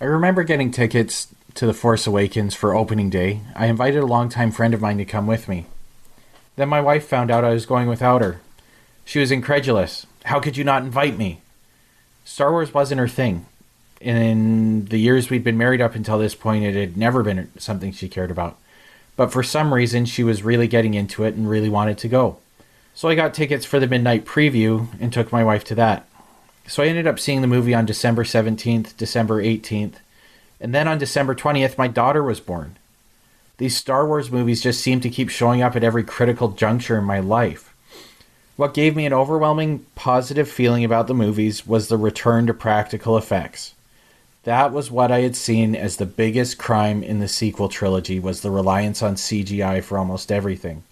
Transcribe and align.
I 0.00 0.04
remember 0.04 0.44
getting 0.44 0.70
tickets 0.70 1.26
to 1.54 1.66
The 1.66 1.74
Force 1.74 2.06
Awakens 2.06 2.54
for 2.54 2.72
opening 2.72 3.10
day. 3.10 3.40
I 3.56 3.66
invited 3.66 4.00
a 4.00 4.06
longtime 4.06 4.52
friend 4.52 4.72
of 4.72 4.80
mine 4.80 4.98
to 4.98 5.04
come 5.04 5.26
with 5.26 5.48
me. 5.48 5.66
Then 6.54 6.68
my 6.68 6.80
wife 6.80 7.04
found 7.04 7.32
out 7.32 7.44
I 7.44 7.52
was 7.52 7.66
going 7.66 7.88
without 7.88 8.22
her. 8.22 8.40
She 9.04 9.18
was 9.18 9.32
incredulous. 9.32 10.06
How 10.26 10.38
could 10.38 10.56
you 10.56 10.62
not 10.62 10.84
invite 10.84 11.18
me? 11.18 11.40
Star 12.24 12.52
Wars 12.52 12.72
wasn't 12.72 13.00
her 13.00 13.08
thing. 13.08 13.46
In 14.00 14.84
the 14.84 14.98
years 14.98 15.30
we'd 15.30 15.42
been 15.42 15.58
married 15.58 15.80
up 15.80 15.96
until 15.96 16.16
this 16.16 16.36
point, 16.36 16.64
it 16.64 16.76
had 16.76 16.96
never 16.96 17.24
been 17.24 17.50
something 17.58 17.90
she 17.90 18.08
cared 18.08 18.30
about. 18.30 18.56
But 19.16 19.32
for 19.32 19.42
some 19.42 19.74
reason, 19.74 20.04
she 20.04 20.22
was 20.22 20.44
really 20.44 20.68
getting 20.68 20.94
into 20.94 21.24
it 21.24 21.34
and 21.34 21.50
really 21.50 21.68
wanted 21.68 21.98
to 21.98 22.08
go. 22.08 22.36
So 22.94 23.08
I 23.08 23.16
got 23.16 23.34
tickets 23.34 23.64
for 23.64 23.80
the 23.80 23.88
midnight 23.88 24.24
preview 24.24 24.86
and 25.00 25.12
took 25.12 25.32
my 25.32 25.42
wife 25.42 25.64
to 25.64 25.74
that. 25.74 26.07
So 26.68 26.82
I 26.82 26.86
ended 26.86 27.06
up 27.06 27.18
seeing 27.18 27.40
the 27.40 27.46
movie 27.46 27.72
on 27.72 27.86
December 27.86 28.24
17th, 28.24 28.94
December 28.98 29.42
18th, 29.42 29.94
and 30.60 30.74
then 30.74 30.86
on 30.86 30.98
December 30.98 31.34
20th, 31.34 31.78
my 31.78 31.88
daughter 31.88 32.22
was 32.22 32.40
born. 32.40 32.76
These 33.56 33.76
Star 33.76 34.06
Wars 34.06 34.30
movies 34.30 34.62
just 34.62 34.82
seem 34.82 35.00
to 35.00 35.08
keep 35.08 35.30
showing 35.30 35.62
up 35.62 35.76
at 35.76 35.82
every 35.82 36.04
critical 36.04 36.48
juncture 36.48 36.98
in 36.98 37.04
my 37.04 37.20
life. 37.20 37.74
What 38.56 38.74
gave 38.74 38.94
me 38.94 39.06
an 39.06 39.14
overwhelming 39.14 39.86
positive 39.94 40.48
feeling 40.48 40.84
about 40.84 41.06
the 41.06 41.14
movies 41.14 41.66
was 41.66 41.88
the 41.88 41.96
return 41.96 42.46
to 42.48 42.54
practical 42.54 43.16
effects. 43.16 43.74
That 44.44 44.70
was 44.70 44.90
what 44.90 45.10
I 45.10 45.20
had 45.20 45.36
seen 45.36 45.74
as 45.74 45.96
the 45.96 46.06
biggest 46.06 46.58
crime 46.58 47.02
in 47.02 47.18
the 47.18 47.28
sequel 47.28 47.70
trilogy 47.70 48.20
was 48.20 48.42
the 48.42 48.50
reliance 48.50 49.02
on 49.02 49.14
CGI 49.14 49.82
for 49.82 49.96
almost 49.96 50.30
everything. 50.30 50.82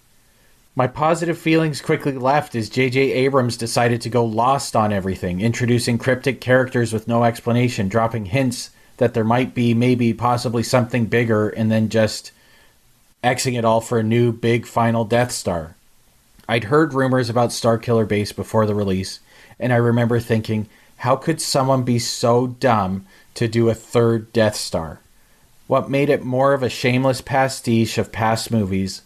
My 0.79 0.87
positive 0.87 1.39
feelings 1.39 1.81
quickly 1.81 2.13
left 2.13 2.55
as 2.55 2.69
J.J. 2.69 3.01
Abrams 3.01 3.57
decided 3.57 4.03
to 4.03 4.11
go 4.11 4.23
lost 4.23 4.77
on 4.77 4.93
everything, 4.93 5.41
introducing 5.41 5.97
cryptic 5.97 6.39
characters 6.39 6.93
with 6.93 7.09
no 7.09 7.25
explanation, 7.25 7.89
dropping 7.89 8.27
hints 8.27 8.69
that 8.99 9.15
there 9.15 9.25
might 9.25 9.55
be 9.55 9.73
maybe 9.73 10.13
possibly 10.13 10.63
something 10.63 11.07
bigger, 11.07 11.49
and 11.49 11.73
then 11.73 11.89
just 11.89 12.31
Xing 13.25 13.59
it 13.59 13.65
all 13.65 13.81
for 13.81 13.99
a 13.99 14.03
new 14.03 14.33
big 14.33 14.67
final 14.67 15.07
Death 15.07 15.33
Star. 15.33 15.77
I'd 16.47 16.65
heard 16.65 16.93
rumors 16.93 17.31
about 17.31 17.51
Starkiller 17.51 18.07
Base 18.07 18.33
before 18.33 18.67
the 18.67 18.75
release, 18.75 19.21
and 19.59 19.73
I 19.73 19.77
remember 19.77 20.21
thinking, 20.21 20.69
how 20.99 21.17
could 21.17 21.41
someone 21.41 21.85
be 21.85 21.99
so 21.99 22.49
dumb 22.49 23.07
to 23.33 23.49
do 23.49 23.71
a 23.71 23.75
third 23.75 24.31
Death 24.31 24.57
Star? 24.57 25.01
What 25.69 25.89
made 25.89 26.11
it 26.11 26.23
more 26.23 26.53
of 26.53 26.63
a 26.63 26.69
shameless 26.69 27.23
pastiche 27.23 27.97
of 27.97 28.13
past 28.13 28.51
movies 28.51 29.01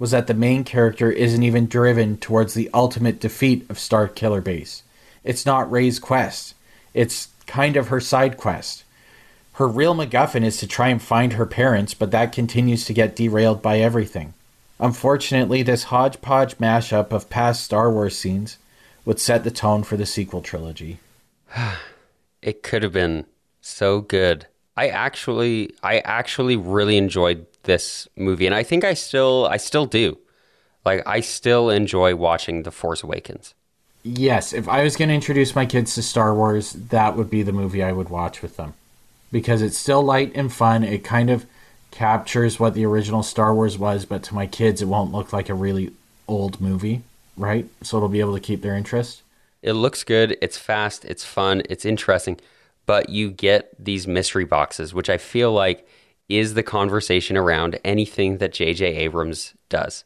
was 0.00 0.10
that 0.10 0.26
the 0.26 0.34
main 0.34 0.64
character 0.64 1.12
isn't 1.12 1.42
even 1.42 1.66
driven 1.66 2.16
towards 2.16 2.54
the 2.54 2.70
ultimate 2.74 3.20
defeat 3.20 3.64
of 3.70 3.76
Starkiller 3.76 4.42
Base. 4.42 4.82
It's 5.22 5.44
not 5.44 5.70
Rey's 5.70 5.98
quest. 6.00 6.54
It's 6.94 7.28
kind 7.46 7.76
of 7.76 7.88
her 7.88 8.00
side 8.00 8.38
quest. 8.38 8.84
Her 9.54 9.68
real 9.68 9.94
MacGuffin 9.94 10.42
is 10.42 10.56
to 10.56 10.66
try 10.66 10.88
and 10.88 11.02
find 11.02 11.34
her 11.34 11.44
parents, 11.44 11.92
but 11.92 12.10
that 12.12 12.32
continues 12.32 12.86
to 12.86 12.94
get 12.94 13.14
derailed 13.14 13.60
by 13.60 13.78
everything. 13.78 14.32
Unfortunately, 14.78 15.62
this 15.62 15.84
hodgepodge 15.84 16.56
mashup 16.56 17.12
of 17.12 17.28
past 17.28 17.62
Star 17.62 17.92
Wars 17.92 18.16
scenes 18.16 18.56
would 19.04 19.20
set 19.20 19.44
the 19.44 19.50
tone 19.50 19.82
for 19.82 19.98
the 19.98 20.06
sequel 20.06 20.40
trilogy. 20.40 20.98
it 22.42 22.62
could 22.62 22.82
have 22.82 22.94
been 22.94 23.26
so 23.60 24.00
good. 24.00 24.46
I 24.78 24.88
actually 24.88 25.74
I 25.82 25.98
actually 25.98 26.56
really 26.56 26.96
enjoyed 26.96 27.44
this 27.64 28.08
movie 28.16 28.46
and 28.46 28.54
I 28.54 28.62
think 28.62 28.84
I 28.84 28.94
still 28.94 29.46
I 29.50 29.56
still 29.56 29.86
do. 29.86 30.18
Like 30.84 31.02
I 31.06 31.20
still 31.20 31.70
enjoy 31.70 32.16
watching 32.16 32.62
The 32.62 32.70
Force 32.70 33.02
Awakens. 33.02 33.54
Yes, 34.02 34.52
if 34.52 34.66
I 34.66 34.82
was 34.82 34.96
going 34.96 35.10
to 35.10 35.14
introduce 35.14 35.54
my 35.54 35.66
kids 35.66 35.94
to 35.94 36.02
Star 36.02 36.34
Wars, 36.34 36.72
that 36.72 37.16
would 37.16 37.28
be 37.28 37.42
the 37.42 37.52
movie 37.52 37.82
I 37.82 37.92
would 37.92 38.08
watch 38.08 38.40
with 38.40 38.56
them. 38.56 38.72
Because 39.30 39.60
it's 39.60 39.76
still 39.76 40.02
light 40.02 40.32
and 40.34 40.52
fun. 40.52 40.82
It 40.82 41.04
kind 41.04 41.28
of 41.28 41.44
captures 41.90 42.58
what 42.58 42.74
the 42.74 42.86
original 42.86 43.22
Star 43.22 43.54
Wars 43.54 43.76
was, 43.76 44.06
but 44.06 44.22
to 44.24 44.34
my 44.34 44.46
kids, 44.46 44.80
it 44.80 44.88
won't 44.88 45.12
look 45.12 45.32
like 45.32 45.48
a 45.48 45.54
really 45.54 45.92
old 46.26 46.60
movie, 46.60 47.02
right? 47.36 47.66
So 47.82 47.98
it'll 47.98 48.08
be 48.08 48.20
able 48.20 48.34
to 48.34 48.40
keep 48.40 48.62
their 48.62 48.74
interest. 48.74 49.22
It 49.62 49.74
looks 49.74 50.02
good. 50.02 50.38
It's 50.40 50.56
fast. 50.56 51.04
It's 51.04 51.24
fun. 51.24 51.62
It's 51.68 51.84
interesting. 51.84 52.40
But 52.86 53.10
you 53.10 53.30
get 53.30 53.72
these 53.78 54.06
mystery 54.06 54.46
boxes, 54.46 54.94
which 54.94 55.10
I 55.10 55.18
feel 55.18 55.52
like 55.52 55.86
is 56.30 56.54
the 56.54 56.62
conversation 56.62 57.36
around 57.36 57.78
anything 57.84 58.38
that 58.38 58.52
J.J. 58.52 58.86
Abrams 58.86 59.54
does. 59.68 60.04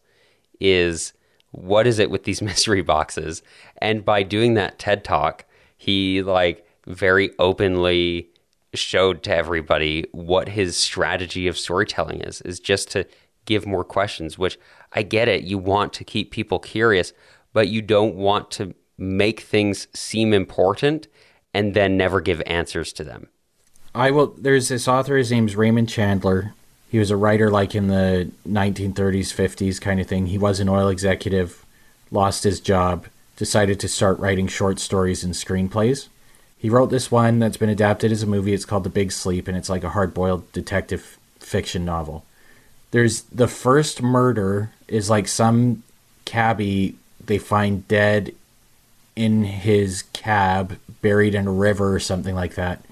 Is 0.60 1.12
what 1.50 1.86
is 1.86 1.98
it 1.98 2.10
with 2.10 2.24
these 2.24 2.42
mystery 2.50 2.82
boxes? 2.82 3.42
And 3.78 4.04
by 4.04 4.22
doing 4.22 4.54
that 4.54 4.78
TED 4.78 5.04
talk, 5.04 5.44
he 5.76 6.22
like 6.22 6.66
very 6.86 7.30
openly 7.38 8.28
showed 8.74 9.22
to 9.22 9.34
everybody 9.34 10.06
what 10.12 10.48
his 10.48 10.76
strategy 10.76 11.46
of 11.46 11.58
storytelling 11.58 12.20
is 12.20 12.40
is 12.42 12.58
just 12.58 12.90
to 12.90 13.06
give 13.44 13.66
more 13.66 13.84
questions 13.84 14.36
which 14.36 14.58
i 14.94 15.02
get 15.02 15.28
it 15.28 15.44
you 15.44 15.56
want 15.56 15.92
to 15.92 16.02
keep 16.02 16.30
people 16.30 16.58
curious 16.58 17.12
but 17.52 17.68
you 17.68 17.80
don't 17.80 18.16
want 18.16 18.50
to 18.50 18.74
make 18.98 19.40
things 19.40 19.86
seem 19.94 20.32
important 20.32 21.06
and 21.52 21.74
then 21.74 21.96
never 21.96 22.20
give 22.20 22.42
answers 22.46 22.92
to 22.92 23.04
them 23.04 23.28
i 23.94 24.10
will 24.10 24.28
there's 24.38 24.68
this 24.68 24.88
author 24.88 25.16
his 25.16 25.30
name's 25.30 25.56
raymond 25.56 25.88
chandler 25.88 26.54
he 26.90 26.98
was 26.98 27.10
a 27.10 27.16
writer 27.16 27.50
like 27.50 27.74
in 27.74 27.88
the 27.88 28.30
1930s 28.48 29.34
50s 29.34 29.80
kind 29.80 30.00
of 30.00 30.06
thing 30.06 30.26
he 30.26 30.38
was 30.38 30.60
an 30.60 30.68
oil 30.68 30.88
executive 30.88 31.64
lost 32.10 32.44
his 32.44 32.60
job 32.60 33.06
decided 33.36 33.80
to 33.80 33.88
start 33.88 34.18
writing 34.18 34.46
short 34.46 34.78
stories 34.78 35.24
and 35.24 35.34
screenplays 35.34 36.08
he 36.64 36.70
wrote 36.70 36.88
this 36.88 37.10
one 37.10 37.40
that's 37.40 37.58
been 37.58 37.68
adapted 37.68 38.10
as 38.10 38.22
a 38.22 38.26
movie. 38.26 38.54
It's 38.54 38.64
called 38.64 38.84
The 38.84 38.88
Big 38.88 39.12
Sleep, 39.12 39.48
and 39.48 39.54
it's 39.54 39.68
like 39.68 39.84
a 39.84 39.90
hard 39.90 40.14
boiled 40.14 40.50
detective 40.52 41.18
fiction 41.38 41.84
novel. 41.84 42.24
There's 42.90 43.20
the 43.24 43.48
first 43.48 44.00
murder 44.00 44.70
is 44.88 45.10
like 45.10 45.28
some 45.28 45.82
cabbie 46.24 46.94
they 47.22 47.36
find 47.36 47.86
dead 47.86 48.34
in 49.14 49.44
his 49.44 50.04
cab, 50.14 50.78
buried 51.02 51.34
in 51.34 51.46
a 51.46 51.52
river 51.52 51.94
or 51.94 52.00
something 52.00 52.34
like 52.34 52.54
that. 52.54 52.82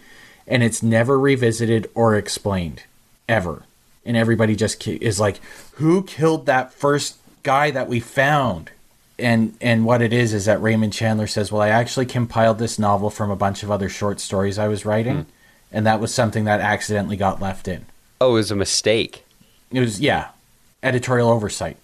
And 0.46 0.62
it's 0.62 0.82
never 0.82 1.18
revisited 1.18 1.90
or 1.94 2.16
explained, 2.16 2.82
ever. 3.28 3.62
And 4.04 4.16
everybody 4.16 4.56
just 4.56 4.86
is 4.86 5.20
like, 5.20 5.40
who 5.74 6.02
killed 6.02 6.46
that 6.46 6.72
first 6.72 7.18
guy 7.42 7.70
that 7.70 7.88
we 7.88 8.00
found? 8.00 8.70
and 9.22 9.54
and 9.60 9.84
what 9.84 10.02
it 10.02 10.12
is 10.12 10.34
is 10.34 10.46
that 10.46 10.60
Raymond 10.60 10.92
Chandler 10.92 11.26
says, 11.26 11.52
"Well, 11.52 11.62
I 11.62 11.68
actually 11.68 12.06
compiled 12.06 12.58
this 12.58 12.78
novel 12.78 13.10
from 13.10 13.30
a 13.30 13.36
bunch 13.36 13.62
of 13.62 13.70
other 13.70 13.88
short 13.88 14.20
stories 14.20 14.58
I 14.58 14.68
was 14.68 14.84
writing, 14.84 15.24
mm. 15.24 15.26
and 15.70 15.86
that 15.86 16.00
was 16.00 16.12
something 16.12 16.44
that 16.44 16.60
accidentally 16.60 17.16
got 17.16 17.40
left 17.40 17.68
in." 17.68 17.86
Oh, 18.20 18.30
it 18.30 18.34
was 18.34 18.50
a 18.50 18.56
mistake. 18.56 19.24
It 19.70 19.80
was 19.80 20.00
yeah, 20.00 20.28
editorial 20.82 21.30
oversight. 21.30 21.76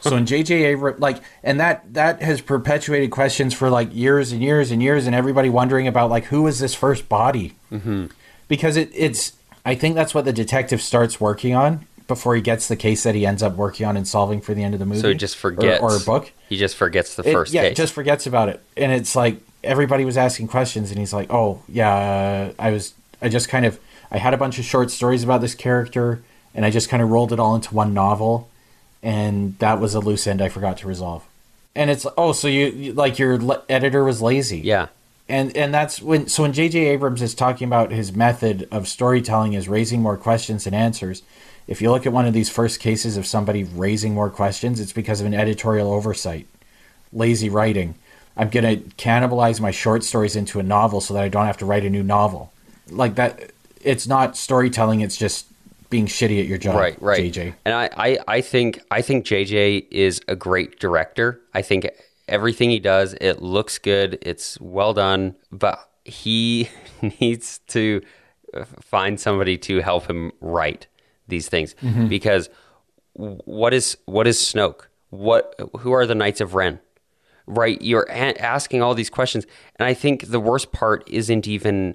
So 0.00 0.16
in 0.16 0.24
JJ 0.24 0.50
Abrams, 0.50 1.00
like, 1.00 1.22
and 1.42 1.60
that 1.60 1.94
that 1.94 2.22
has 2.22 2.40
perpetuated 2.40 3.10
questions 3.10 3.54
for 3.54 3.70
like 3.70 3.94
years 3.94 4.32
and 4.32 4.42
years 4.42 4.70
and 4.70 4.82
years, 4.82 5.06
and 5.06 5.14
everybody 5.14 5.48
wondering 5.48 5.86
about 5.86 6.10
like 6.10 6.24
who 6.24 6.42
was 6.42 6.58
this 6.58 6.74
first 6.74 7.08
body, 7.08 7.54
mm-hmm. 7.70 8.06
because 8.48 8.76
it 8.76 8.90
it's 8.94 9.32
I 9.64 9.74
think 9.74 9.94
that's 9.94 10.14
what 10.14 10.24
the 10.24 10.32
detective 10.32 10.80
starts 10.80 11.20
working 11.20 11.54
on 11.54 11.86
before 12.06 12.36
he 12.36 12.40
gets 12.40 12.68
the 12.68 12.76
case 12.76 13.02
that 13.02 13.14
he 13.14 13.26
ends 13.26 13.42
up 13.42 13.56
working 13.56 13.86
on 13.86 13.96
and 13.96 14.06
solving 14.06 14.40
for 14.40 14.54
the 14.54 14.62
end 14.62 14.74
of 14.74 14.80
the 14.80 14.86
movie. 14.86 15.00
So 15.00 15.08
he 15.08 15.14
just 15.14 15.36
forgets, 15.36 15.82
or, 15.82 15.92
or 15.92 15.96
a 15.96 16.00
book. 16.00 16.32
He 16.48 16.56
just 16.56 16.76
forgets 16.76 17.16
the 17.16 17.24
first. 17.24 17.52
It, 17.52 17.56
yeah, 17.56 17.62
case. 17.68 17.76
just 17.76 17.92
forgets 17.92 18.26
about 18.26 18.48
it, 18.48 18.62
and 18.76 18.92
it's 18.92 19.16
like 19.16 19.40
everybody 19.64 20.04
was 20.04 20.16
asking 20.16 20.48
questions, 20.48 20.90
and 20.90 20.98
he's 20.98 21.12
like, 21.12 21.32
"Oh 21.32 21.62
yeah, 21.68 22.52
I 22.58 22.70
was. 22.70 22.94
I 23.20 23.28
just 23.28 23.48
kind 23.48 23.66
of. 23.66 23.80
I 24.10 24.18
had 24.18 24.34
a 24.34 24.36
bunch 24.36 24.58
of 24.58 24.64
short 24.64 24.90
stories 24.92 25.24
about 25.24 25.40
this 25.40 25.54
character, 25.54 26.22
and 26.54 26.64
I 26.64 26.70
just 26.70 26.88
kind 26.88 27.02
of 27.02 27.10
rolled 27.10 27.32
it 27.32 27.40
all 27.40 27.56
into 27.56 27.74
one 27.74 27.92
novel, 27.92 28.48
and 29.06 29.58
that 29.58 29.80
was 29.80 29.94
a 29.94 30.00
loose 30.00 30.26
end 30.26 30.42
I 30.42 30.48
forgot 30.48 30.78
to 30.78 30.88
resolve." 30.88 31.24
And 31.74 31.90
it's 31.90 32.06
oh, 32.18 32.32
so 32.32 32.48
you 32.48 32.92
like 32.92 33.18
your 33.18 33.38
le- 33.38 33.62
editor 33.68 34.04
was 34.04 34.20
lazy. 34.20 34.58
Yeah. 34.58 34.88
And 35.28 35.56
and 35.56 35.72
that's 35.74 36.00
when 36.00 36.28
so 36.28 36.42
when 36.42 36.52
J.J. 36.52 36.78
Abrams 36.86 37.22
is 37.22 37.34
talking 37.34 37.66
about 37.66 37.90
his 37.90 38.14
method 38.14 38.68
of 38.70 38.86
storytelling 38.86 39.54
is 39.54 39.68
raising 39.68 40.00
more 40.00 40.16
questions 40.16 40.64
than 40.64 40.74
answers 40.74 41.22
if 41.66 41.82
you 41.82 41.90
look 41.90 42.06
at 42.06 42.12
one 42.12 42.26
of 42.26 42.34
these 42.34 42.48
first 42.48 42.80
cases 42.80 43.16
of 43.16 43.26
somebody 43.26 43.64
raising 43.64 44.14
more 44.14 44.30
questions, 44.30 44.78
it's 44.78 44.92
because 44.92 45.20
of 45.20 45.26
an 45.26 45.34
editorial 45.34 45.92
oversight, 45.92 46.46
lazy 47.12 47.48
writing. 47.48 47.96
I'm 48.36 48.50
going 48.50 48.64
to 48.64 48.88
cannibalize 48.96 49.60
my 49.60 49.70
short 49.70 50.04
stories 50.04 50.36
into 50.36 50.60
a 50.60 50.62
novel 50.62 51.00
so 51.00 51.14
that 51.14 51.24
I 51.24 51.28
don't 51.28 51.46
have 51.46 51.56
to 51.58 51.66
write 51.66 51.84
a 51.84 51.90
new 51.90 52.02
novel. 52.02 52.52
Like 52.88 53.16
that, 53.16 53.50
it's 53.82 54.06
not 54.06 54.36
storytelling. 54.36 55.00
It's 55.00 55.16
just 55.16 55.46
being 55.90 56.06
shitty 56.06 56.40
at 56.40 56.46
your 56.46 56.58
job. 56.58 56.76
Right, 56.76 57.00
right. 57.00 57.32
JJ. 57.32 57.54
And 57.64 57.74
I, 57.74 57.90
I, 57.96 58.18
I 58.28 58.40
think, 58.40 58.80
I 58.90 59.02
think 59.02 59.24
JJ 59.24 59.86
is 59.90 60.20
a 60.28 60.36
great 60.36 60.78
director. 60.80 61.40
I 61.54 61.62
think 61.62 61.88
everything 62.28 62.70
he 62.70 62.80
does, 62.80 63.14
it 63.20 63.42
looks 63.42 63.78
good. 63.78 64.18
It's 64.22 64.60
well 64.60 64.94
done, 64.94 65.36
but 65.50 65.78
he 66.04 66.68
needs 67.20 67.60
to 67.68 68.02
find 68.80 69.20
somebody 69.20 69.58
to 69.58 69.80
help 69.80 70.08
him 70.08 70.32
write 70.40 70.86
these 71.28 71.48
things 71.48 71.74
mm-hmm. 71.74 72.06
because 72.06 72.48
what 73.14 73.74
is 73.74 73.96
what 74.06 74.26
is 74.26 74.38
Snoke? 74.38 74.86
What 75.10 75.54
who 75.78 75.92
are 75.92 76.06
the 76.06 76.14
Knights 76.14 76.40
of 76.40 76.54
Ren? 76.54 76.80
Right, 77.46 77.80
you're 77.80 78.06
a- 78.10 78.40
asking 78.40 78.82
all 78.82 78.94
these 78.94 79.10
questions, 79.10 79.46
and 79.76 79.86
I 79.86 79.94
think 79.94 80.26
the 80.26 80.40
worst 80.40 80.72
part 80.72 81.08
isn't 81.08 81.46
even 81.46 81.94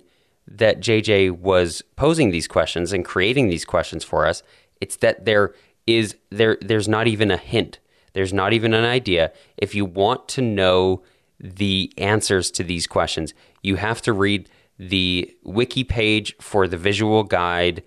that 0.57 0.79
JJ 0.79 1.31
was 1.31 1.81
posing 1.95 2.31
these 2.31 2.47
questions 2.47 2.93
and 2.93 3.05
creating 3.05 3.49
these 3.49 3.65
questions 3.65 4.03
for 4.03 4.25
us. 4.25 4.43
It's 4.79 4.97
that 4.97 5.25
there 5.25 5.53
is 5.87 6.15
there 6.29 6.57
there's 6.61 6.87
not 6.87 7.07
even 7.07 7.31
a 7.31 7.37
hint. 7.37 7.79
There's 8.13 8.33
not 8.33 8.53
even 8.53 8.73
an 8.73 8.83
idea. 8.83 9.31
If 9.57 9.73
you 9.73 9.85
want 9.85 10.27
to 10.29 10.41
know 10.41 11.03
the 11.39 11.93
answers 11.97 12.51
to 12.51 12.63
these 12.63 12.87
questions, 12.87 13.33
you 13.63 13.77
have 13.77 14.01
to 14.03 14.13
read 14.13 14.49
the 14.77 15.33
wiki 15.43 15.83
page 15.83 16.35
for 16.39 16.67
the 16.67 16.77
visual 16.77 17.23
guide 17.23 17.83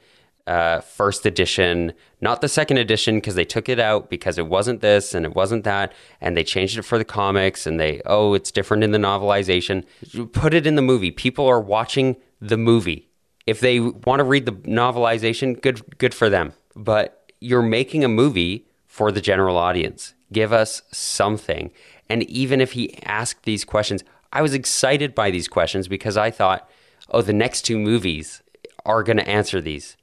uh, 0.46 0.80
first 0.80 1.24
edition, 1.24 1.92
not 2.20 2.40
the 2.40 2.48
second 2.48 2.76
edition 2.76 3.16
because 3.16 3.34
they 3.34 3.44
took 3.44 3.68
it 3.68 3.80
out 3.80 4.10
because 4.10 4.36
it 4.36 4.46
wasn't 4.46 4.80
this 4.80 5.14
and 5.14 5.24
it 5.24 5.34
wasn't 5.34 5.64
that, 5.64 5.92
and 6.20 6.36
they 6.36 6.44
changed 6.44 6.76
it 6.76 6.82
for 6.82 6.98
the 6.98 7.04
comics 7.04 7.66
and 7.66 7.80
they 7.80 8.00
oh 8.04 8.34
it's 8.34 8.50
different 8.50 8.84
in 8.84 8.90
the 8.90 8.98
novelization. 8.98 9.84
Put 10.32 10.54
it 10.54 10.66
in 10.66 10.74
the 10.74 10.82
movie. 10.82 11.10
People 11.10 11.46
are 11.46 11.60
watching 11.60 12.16
the 12.40 12.56
movie. 12.56 13.08
If 13.46 13.60
they 13.60 13.80
want 13.80 14.20
to 14.20 14.24
read 14.24 14.46
the 14.46 14.52
novelization, 14.52 15.60
good 15.60 15.98
good 15.98 16.14
for 16.14 16.30
them. 16.30 16.54
But 16.74 17.30
you're 17.40 17.62
making 17.62 18.04
a 18.04 18.08
movie 18.08 18.66
for 18.86 19.12
the 19.12 19.20
general 19.20 19.56
audience. 19.56 20.14
Give 20.32 20.52
us 20.52 20.82
something. 20.90 21.70
And 22.08 22.22
even 22.24 22.60
if 22.60 22.72
he 22.72 23.02
asked 23.02 23.44
these 23.44 23.64
questions, 23.64 24.02
I 24.32 24.42
was 24.42 24.54
excited 24.54 25.14
by 25.14 25.30
these 25.30 25.48
questions 25.48 25.88
because 25.88 26.16
I 26.16 26.30
thought, 26.30 26.68
oh, 27.10 27.22
the 27.22 27.32
next 27.32 27.62
two 27.62 27.78
movies 27.78 28.42
are 28.84 29.02
going 29.02 29.16
to 29.16 29.28
answer 29.28 29.60
these 29.60 29.96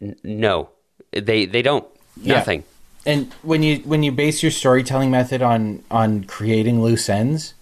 N- 0.00 0.16
no, 0.22 0.70
they 1.12 1.46
they 1.46 1.62
don't. 1.62 1.86
Yeah. 2.20 2.34
Nothing. 2.34 2.64
And 3.04 3.32
when 3.42 3.62
you 3.62 3.78
when 3.78 4.02
you 4.02 4.12
base 4.12 4.42
your 4.42 4.52
storytelling 4.52 5.10
method 5.10 5.42
on 5.42 5.82
on 5.90 6.24
creating 6.24 6.82
loose 6.82 7.08
ends, 7.08 7.54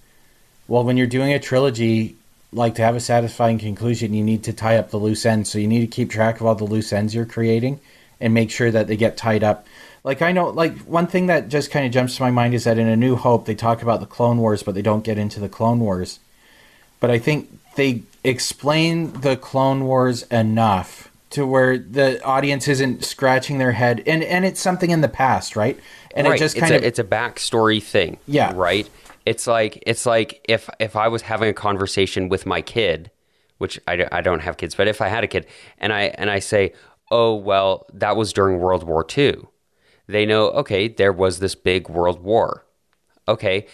well, 0.67 0.85
when 0.85 0.97
you're 0.97 1.06
doing 1.06 1.32
a 1.32 1.38
trilogy, 1.38 2.17
like 2.55 2.75
to 2.77 2.83
have 2.83 2.97
a 2.97 3.01
satisfying 3.01 3.59
conclusion, 3.59 4.15
you 4.15 4.25
need 4.25 4.45
to 4.45 4.53
tie 4.53 4.77
up 4.77 4.91
the 4.91 4.97
loose 4.97 5.27
ends. 5.27 5.51
So 5.51 5.59
you 5.59 5.67
need 5.67 5.81
to 5.81 5.87
keep 5.87 6.11
track 6.11 6.41
of 6.41 6.47
all 6.47 6.55
the 6.55 6.65
loose 6.65 6.93
ends 6.93 7.15
you're 7.15 7.27
creating 7.27 7.81
and 8.21 8.33
make 8.33 8.51
sure 8.51 8.71
that 8.71 8.87
they 8.87 8.97
get 8.97 9.17
tied 9.17 9.43
up. 9.45 9.67
Like 10.03 10.23
I 10.23 10.33
know, 10.33 10.51
like 10.51 10.79
one 10.81 11.06
thing 11.06 11.27
that 11.27 11.49
just 11.49 11.71
kind 11.71 11.87
of 11.87 11.93
jumps 11.93 12.17
to 12.17 12.23
my 12.23 12.31
mind 12.31 12.55
is 12.55 12.65
that 12.65 12.79
in 12.79 12.89
A 12.89 12.97
New 12.97 13.17
Hope 13.17 13.47
they 13.47 13.55
talk 13.55 13.83
about 13.83 14.01
the 14.01 14.06
Clone 14.06 14.39
Wars, 14.39 14.62
but 14.62 14.75
they 14.75 14.83
don't 14.83 15.05
get 15.05 15.19
into 15.19 15.41
the 15.41 15.49
Clone 15.49 15.81
Wars. 15.81 16.21
But 17.01 17.11
I 17.11 17.19
think 17.19 17.59
they 17.75 18.03
explain 18.23 19.12
the 19.21 19.37
Clone 19.37 19.85
Wars 19.85 20.23
enough 20.25 21.11
to 21.31 21.45
where 21.45 21.79
the 21.79 22.23
audience 22.23 22.69
isn't 22.69 23.05
scratching 23.05 23.59
their 23.59 23.73
head, 23.73 24.03
and 24.07 24.23
and 24.23 24.45
it's 24.45 24.61
something 24.61 24.91
in 24.91 25.00
the 25.00 25.09
past, 25.09 25.57
right? 25.57 25.79
And 26.15 26.27
right. 26.27 26.37
it 26.37 26.39
just 26.39 26.55
it's 26.55 26.61
kind 26.61 26.75
a, 26.75 26.77
of 26.77 26.85
it's 26.85 26.99
a 26.99 27.05
backstory 27.05 27.83
thing. 27.83 28.19
Yeah. 28.27 28.53
Right. 28.55 28.89
It's 29.26 29.47
like 29.47 29.82
it's 29.87 30.06
like 30.06 30.44
if 30.49 30.69
if 30.79 30.97
I 30.97 31.09
was 31.09 31.23
having 31.23 31.49
a 31.49 31.55
conversation 31.55 32.29
with 32.29 32.47
my 32.47 32.61
kid, 32.61 33.11
which 33.59 33.81
I, 33.88 34.06
I 34.12 34.21
don't 34.21 34.41
have 34.41 34.56
kids, 34.56 34.75
but 34.75 34.88
if 34.88 35.00
I 35.00 35.09
had 35.09 35.25
a 35.25 35.26
kid 35.26 35.47
and 35.79 35.93
I 35.93 36.03
and 36.19 36.31
I 36.31 36.38
say, 36.38 36.75
oh 37.11 37.35
well, 37.35 37.87
that 37.93 38.17
was 38.17 38.32
during 38.32 38.59
World 38.59 38.85
War 38.85 39.06
II, 39.17 39.37
they 40.06 40.26
know 40.26 40.49
okay, 40.50 40.88
there 40.88 41.12
was 41.12 41.38
this 41.38 41.55
big 41.55 41.88
World 41.88 42.21
War. 42.23 42.65
Okay, 43.26 43.67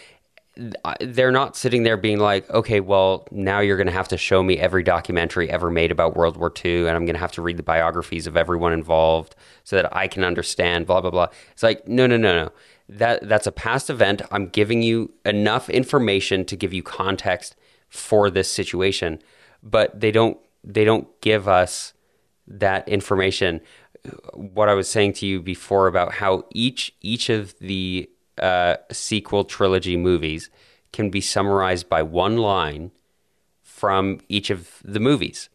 they're 1.00 1.32
not 1.32 1.56
sitting 1.56 1.84
there 1.84 1.96
being 1.96 2.18
like, 2.18 2.48
okay, 2.50 2.80
well, 2.80 3.26
now 3.30 3.60
you're 3.60 3.76
going 3.76 3.86
to 3.86 3.92
have 3.92 4.08
to 4.08 4.16
show 4.16 4.42
me 4.42 4.58
every 4.58 4.82
documentary 4.82 5.48
ever 5.50 5.70
made 5.70 5.90
about 5.90 6.16
World 6.16 6.36
War 6.36 6.52
II, 6.64 6.86
and 6.86 6.90
I'm 6.90 7.06
going 7.06 7.14
to 7.14 7.20
have 7.20 7.32
to 7.32 7.42
read 7.42 7.56
the 7.56 7.62
biographies 7.62 8.26
of 8.26 8.36
everyone 8.36 8.72
involved 8.72 9.34
so 9.64 9.76
that 9.76 9.94
I 9.96 10.06
can 10.06 10.22
understand. 10.22 10.86
Blah 10.86 11.00
blah 11.00 11.10
blah. 11.10 11.28
It's 11.52 11.62
like, 11.62 11.88
no, 11.88 12.06
no, 12.06 12.16
no, 12.16 12.44
no. 12.44 12.52
That 12.92 13.28
that's 13.28 13.46
a 13.46 13.52
past 13.52 13.88
event. 13.88 14.20
I'm 14.32 14.48
giving 14.48 14.82
you 14.82 15.12
enough 15.24 15.70
information 15.70 16.44
to 16.46 16.56
give 16.56 16.72
you 16.72 16.82
context 16.82 17.54
for 17.88 18.30
this 18.30 18.50
situation, 18.50 19.20
but 19.62 20.00
they 20.00 20.10
don't 20.10 20.38
they 20.64 20.84
don't 20.84 21.08
give 21.20 21.46
us 21.46 21.92
that 22.48 22.88
information. 22.88 23.60
What 24.34 24.68
I 24.68 24.74
was 24.74 24.88
saying 24.88 25.12
to 25.14 25.26
you 25.26 25.40
before 25.40 25.86
about 25.86 26.14
how 26.14 26.46
each 26.50 26.92
each 27.00 27.30
of 27.30 27.56
the 27.60 28.10
uh, 28.38 28.76
sequel 28.90 29.44
trilogy 29.44 29.96
movies 29.96 30.50
can 30.92 31.10
be 31.10 31.20
summarized 31.20 31.88
by 31.88 32.02
one 32.02 32.38
line 32.38 32.90
from 33.62 34.20
each 34.28 34.50
of 34.50 34.80
the 34.84 35.00
movies. 35.00 35.48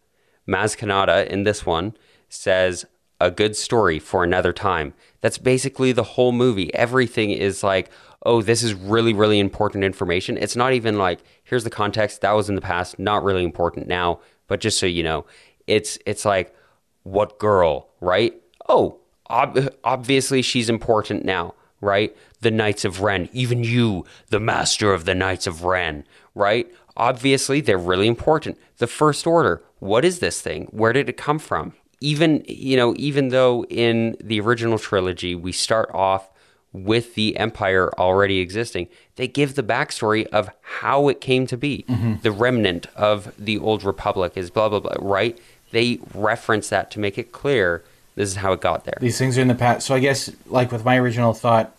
Maz 0.47 0.77
Kanata 0.77 1.27
in 1.27 1.43
this 1.43 1.65
one 1.65 1.95
says, 2.29 2.85
a 3.19 3.31
good 3.31 3.55
story 3.55 3.99
for 3.99 4.23
another 4.23 4.53
time. 4.53 4.93
That's 5.21 5.37
basically 5.37 5.91
the 5.91 6.03
whole 6.03 6.31
movie. 6.31 6.73
Everything 6.73 7.31
is 7.31 7.63
like, 7.63 7.89
oh, 8.25 8.41
this 8.41 8.63
is 8.63 8.73
really, 8.73 9.13
really 9.13 9.39
important 9.39 9.83
information. 9.83 10.37
It's 10.37 10.55
not 10.55 10.73
even 10.73 10.97
like, 10.97 11.19
here's 11.43 11.63
the 11.63 11.69
context. 11.69 12.21
That 12.21 12.33
was 12.33 12.49
in 12.49 12.55
the 12.55 12.61
past, 12.61 12.99
not 12.99 13.23
really 13.23 13.43
important 13.43 13.87
now, 13.87 14.19
but 14.47 14.59
just 14.59 14.79
so 14.79 14.85
you 14.85 15.03
know, 15.03 15.25
it's 15.67 15.97
it's 16.05 16.25
like, 16.25 16.55
what 17.03 17.39
girl, 17.39 17.89
right? 18.01 18.33
Oh, 18.67 18.99
ob- 19.29 19.73
obviously 19.83 20.41
she's 20.41 20.69
important 20.69 21.23
now, 21.23 21.53
right? 21.81 22.15
The 22.41 22.51
Knights 22.51 22.83
of 22.83 23.01
Ren, 23.01 23.29
even 23.31 23.63
you, 23.63 24.05
the 24.29 24.39
master 24.39 24.93
of 24.93 25.05
the 25.05 25.15
Knights 25.15 25.47
of 25.47 25.63
Ren, 25.63 26.03
right? 26.33 26.71
Obviously, 26.97 27.61
they're 27.61 27.77
really 27.77 28.07
important. 28.07 28.57
The 28.77 28.87
First 28.87 29.27
Order, 29.27 29.63
what 29.79 30.05
is 30.05 30.19
this 30.19 30.41
thing? 30.41 30.67
Where 30.71 30.93
did 30.93 31.09
it 31.09 31.17
come 31.17 31.39
from? 31.39 31.73
Even, 32.01 32.43
you 32.47 32.77
know, 32.77 32.93
even 32.97 33.29
though 33.29 33.65
in 33.65 34.17
the 34.21 34.39
original 34.39 34.77
trilogy 34.77 35.35
we 35.35 35.51
start 35.51 35.89
off 35.93 36.29
with 36.73 37.15
the 37.15 37.37
Empire 37.37 37.89
already 37.97 38.39
existing, 38.39 38.87
they 39.15 39.27
give 39.27 39.55
the 39.55 39.63
backstory 39.63 40.27
of 40.27 40.49
how 40.61 41.07
it 41.07 41.21
came 41.21 41.47
to 41.47 41.57
be. 41.57 41.85
Mm-hmm. 41.87 42.15
The 42.21 42.31
remnant 42.31 42.87
of 42.95 43.33
the 43.39 43.57
Old 43.57 43.83
Republic 43.83 44.33
is 44.35 44.49
blah, 44.49 44.67
blah, 44.69 44.81
blah, 44.81 44.95
right? 44.99 45.39
They 45.71 45.99
reference 46.13 46.69
that 46.69 46.91
to 46.91 46.99
make 46.99 47.17
it 47.17 47.31
clear 47.31 47.83
this 48.15 48.29
is 48.29 48.35
how 48.37 48.53
it 48.53 48.61
got 48.61 48.85
there. 48.85 48.97
these 48.99 49.17
things 49.17 49.37
are 49.37 49.41
in 49.41 49.47
the 49.47 49.55
past. 49.55 49.85
So 49.85 49.95
I 49.95 49.99
guess, 49.99 50.31
like 50.47 50.71
with 50.71 50.85
my 50.85 50.97
original 50.97 51.33
thought, 51.33 51.75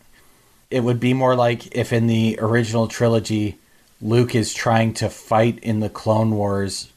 it 0.70 0.80
would 0.80 1.00
be 1.00 1.14
more 1.14 1.34
like 1.34 1.74
if 1.74 1.92
in 1.92 2.06
the 2.06 2.38
original 2.40 2.88
trilogy, 2.88 3.56
Luke 4.00 4.34
is 4.34 4.52
trying 4.52 4.92
to 4.94 5.08
fight 5.08 5.58
in 5.60 5.80
the 5.80 5.88
Clone 5.88 6.34
Wars, 6.34 6.92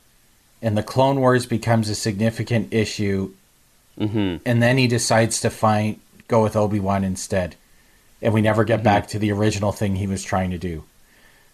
and 0.62 0.78
the 0.78 0.84
Clone 0.84 1.20
Wars 1.20 1.46
becomes 1.46 1.90
a 1.90 1.96
significant 1.96 2.74
issue, 2.74 3.32
hmm 3.98 4.38
and 4.46 4.62
then 4.64 4.78
he 4.78 4.88
decides 4.88 5.42
to 5.42 5.50
find 5.50 6.00
go 6.28 6.44
with 6.44 6.56
Obi 6.56 6.80
Wan 6.80 7.04
instead, 7.04 7.56
and 8.22 8.34
we 8.34 8.42
never 8.42 8.64
get 8.64 8.84
back 8.84 9.08
to 9.08 9.20
the 9.20 9.32
original 9.32 9.72
thing 9.72 9.96
he 9.96 10.08
was 10.08 10.24
trying 10.24 10.52
to 10.52 10.58
do. 10.58 10.84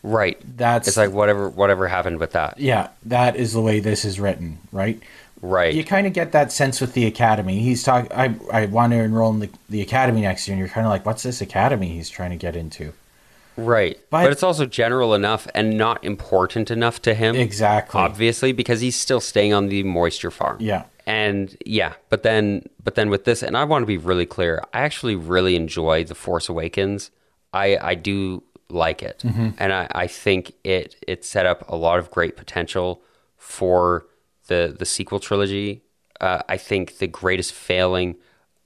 Right. 0.04 0.38
That's 0.58 0.88
It's 0.88 0.98
like 0.98 1.12
whatever 1.12 1.50
whatever 1.50 1.88
happened 1.88 2.20
with 2.20 2.32
that. 2.34 2.60
yeah, 2.60 2.90
that 3.06 3.36
is 3.36 3.54
the 3.54 3.62
way 3.62 3.80
this 3.80 4.06
is 4.06 4.20
written, 4.20 4.60
right? 4.72 5.02
Right. 5.42 5.74
You 5.74 5.84
kind 5.84 6.08
of 6.08 6.14
get 6.14 6.32
that 6.32 6.52
sense 6.52 6.80
with 6.80 6.94
the 6.94 7.06
academy. 7.06 7.60
He's 7.60 7.84
talking. 7.84 8.12
I 8.12 8.36
I 8.52 8.66
want 8.68 8.94
to 8.94 9.00
enroll 9.00 9.32
in 9.32 9.40
the, 9.40 9.50
the 9.70 9.82
academy 9.82 10.22
next 10.22 10.48
year, 10.48 10.54
and 10.54 10.60
you're 10.60 10.70
kind 10.70 10.86
of 10.86 10.92
like, 10.92 11.06
what's 11.06 11.24
this 11.24 11.42
academy 11.42 11.90
he's 11.90 12.10
trying 12.10 12.32
to 12.32 12.36
get 12.38 12.56
into? 12.56 12.94
Right. 13.58 13.98
But- 14.10 14.24
But, 14.24 14.32
it's 14.32 14.44
also 14.44 14.66
general 14.66 15.14
enough 15.14 15.48
and 15.56 15.78
not 15.78 16.04
important 16.04 16.72
enough 16.72 17.02
to 17.04 17.14
him. 17.14 17.36
Exactly. 17.36 18.00
Obviously, 18.00 18.52
because 18.52 18.82
he's 18.82 18.96
still 18.96 19.20
staying 19.22 19.54
on 19.54 19.68
the 19.68 19.84
moisture 19.84 20.32
farm. 20.32 20.58
Yeah. 20.60 20.84
And 21.08 21.56
yeah, 21.66 21.94
but 22.10 22.24
then 22.24 22.64
but 22.84 22.96
then 22.96 23.10
with 23.12 23.26
this, 23.26 23.44
and 23.44 23.56
I 23.56 23.64
want 23.64 23.84
to 23.84 23.88
be 23.88 23.98
really 23.98 24.26
clear, 24.26 24.64
I 24.74 24.80
actually 24.82 25.16
really 25.16 25.56
enjoy 25.56 26.04
The 26.04 26.16
Force 26.16 26.50
Awakens. 26.50 27.12
I 27.54 27.78
I 27.78 27.94
do 27.96 28.42
like 28.70 29.04
it. 29.04 29.24
And 29.24 29.72
I, 29.72 29.88
I 29.92 30.08
think 30.08 30.54
it 30.64 30.96
it 31.08 31.24
set 31.24 31.46
up 31.46 31.64
a 31.70 31.76
lot 31.76 32.00
of 32.00 32.10
great 32.10 32.36
potential 32.36 33.04
for 33.38 34.08
the 34.48 34.76
the 34.78 34.86
sequel 34.86 35.20
trilogy. 35.20 35.84
Uh, 36.20 36.42
I 36.50 36.58
think 36.58 36.98
the 36.98 37.08
greatest 37.08 37.54
failing 37.54 38.16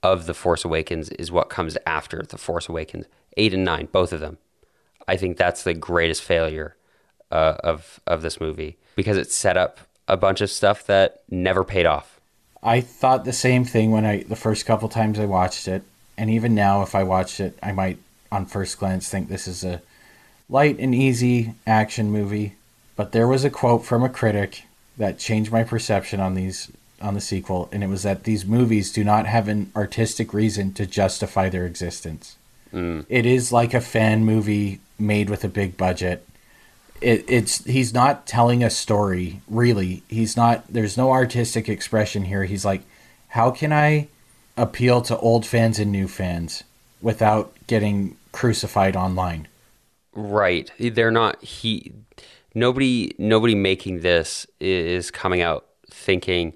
of 0.02 0.24
The 0.26 0.34
Force 0.34 0.64
Awakens 0.64 1.10
is 1.10 1.30
what 1.30 1.50
comes 1.50 1.76
after 1.86 2.22
The 2.22 2.38
Force 2.38 2.68
Awakens. 2.70 3.04
Eight 3.36 3.52
and 3.52 3.64
nine, 3.64 3.88
both 3.92 4.12
of 4.14 4.20
them. 4.20 4.38
I 5.08 5.16
think 5.16 5.36
that's 5.36 5.64
the 5.64 5.74
greatest 5.74 6.22
failure 6.22 6.76
uh, 7.30 7.56
of 7.62 8.00
of 8.06 8.22
this 8.22 8.40
movie 8.40 8.76
because 8.96 9.16
it 9.16 9.30
set 9.30 9.56
up 9.56 9.78
a 10.08 10.16
bunch 10.16 10.40
of 10.40 10.50
stuff 10.50 10.86
that 10.86 11.22
never 11.30 11.64
paid 11.64 11.86
off. 11.86 12.20
I 12.62 12.80
thought 12.80 13.24
the 13.24 13.32
same 13.32 13.64
thing 13.64 13.90
when 13.90 14.04
I 14.04 14.22
the 14.24 14.36
first 14.36 14.66
couple 14.66 14.88
times 14.88 15.18
I 15.18 15.24
watched 15.24 15.68
it, 15.68 15.82
and 16.18 16.28
even 16.28 16.54
now, 16.54 16.82
if 16.82 16.94
I 16.94 17.02
watched 17.04 17.40
it, 17.40 17.58
I 17.62 17.72
might, 17.72 17.98
on 18.30 18.46
first 18.46 18.78
glance, 18.78 19.08
think 19.08 19.28
this 19.28 19.48
is 19.48 19.64
a 19.64 19.80
light 20.48 20.78
and 20.78 20.94
easy 20.94 21.54
action 21.66 22.10
movie. 22.10 22.56
But 22.96 23.12
there 23.12 23.28
was 23.28 23.44
a 23.44 23.50
quote 23.50 23.84
from 23.84 24.02
a 24.02 24.10
critic 24.10 24.64
that 24.98 25.18
changed 25.18 25.50
my 25.50 25.62
perception 25.64 26.20
on 26.20 26.34
these 26.34 26.70
on 27.00 27.14
the 27.14 27.20
sequel, 27.20 27.68
and 27.72 27.82
it 27.82 27.88
was 27.88 28.02
that 28.02 28.24
these 28.24 28.44
movies 28.44 28.92
do 28.92 29.02
not 29.02 29.26
have 29.26 29.48
an 29.48 29.72
artistic 29.74 30.34
reason 30.34 30.74
to 30.74 30.84
justify 30.84 31.48
their 31.48 31.64
existence. 31.64 32.36
Mm. 32.72 33.06
It 33.08 33.26
is 33.26 33.52
like 33.52 33.74
a 33.74 33.80
fan 33.80 34.24
movie 34.24 34.80
made 34.98 35.30
with 35.30 35.44
a 35.44 35.48
big 35.48 35.76
budget. 35.76 36.26
It, 37.00 37.24
it's 37.28 37.64
he's 37.64 37.94
not 37.94 38.26
telling 38.26 38.62
a 38.62 38.70
story 38.70 39.40
really. 39.48 40.02
He's 40.08 40.36
not. 40.36 40.64
There's 40.68 40.96
no 40.96 41.10
artistic 41.10 41.68
expression 41.68 42.24
here. 42.24 42.44
He's 42.44 42.64
like, 42.64 42.82
how 43.28 43.50
can 43.50 43.72
I 43.72 44.08
appeal 44.56 45.00
to 45.02 45.18
old 45.18 45.46
fans 45.46 45.78
and 45.78 45.90
new 45.90 46.06
fans 46.06 46.62
without 47.00 47.54
getting 47.66 48.16
crucified 48.32 48.96
online? 48.96 49.48
Right. 50.12 50.70
They're 50.78 51.10
not 51.10 51.42
he 51.42 51.92
nobody 52.54 53.14
nobody 53.18 53.54
making 53.54 54.00
this 54.00 54.46
is 54.60 55.10
coming 55.10 55.40
out 55.40 55.66
thinking, 55.90 56.54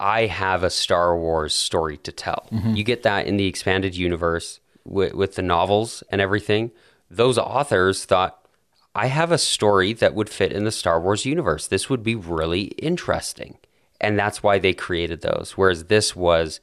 I 0.00 0.26
have 0.26 0.62
a 0.62 0.70
Star 0.70 1.16
Wars 1.16 1.54
story 1.54 1.96
to 1.98 2.12
tell. 2.12 2.48
Mm-hmm. 2.52 2.74
You 2.74 2.84
get 2.84 3.02
that 3.02 3.26
in 3.26 3.36
the 3.36 3.46
expanded 3.46 3.96
universe 3.96 4.60
with, 4.88 5.14
with 5.14 5.34
the 5.34 5.42
novels 5.42 6.02
and 6.10 6.20
everything. 6.20 6.70
Those 7.10 7.38
authors 7.38 8.04
thought, 8.04 8.46
I 8.94 9.06
have 9.06 9.30
a 9.30 9.38
story 9.38 9.92
that 9.94 10.14
would 10.14 10.28
fit 10.28 10.52
in 10.52 10.64
the 10.64 10.72
Star 10.72 11.00
Wars 11.00 11.24
universe. 11.24 11.66
This 11.68 11.88
would 11.88 12.02
be 12.02 12.14
really 12.14 12.64
interesting. 12.78 13.58
And 14.00 14.18
that's 14.18 14.42
why 14.42 14.58
they 14.58 14.72
created 14.74 15.20
those. 15.22 15.52
Whereas 15.56 15.84
this 15.84 16.14
was, 16.16 16.60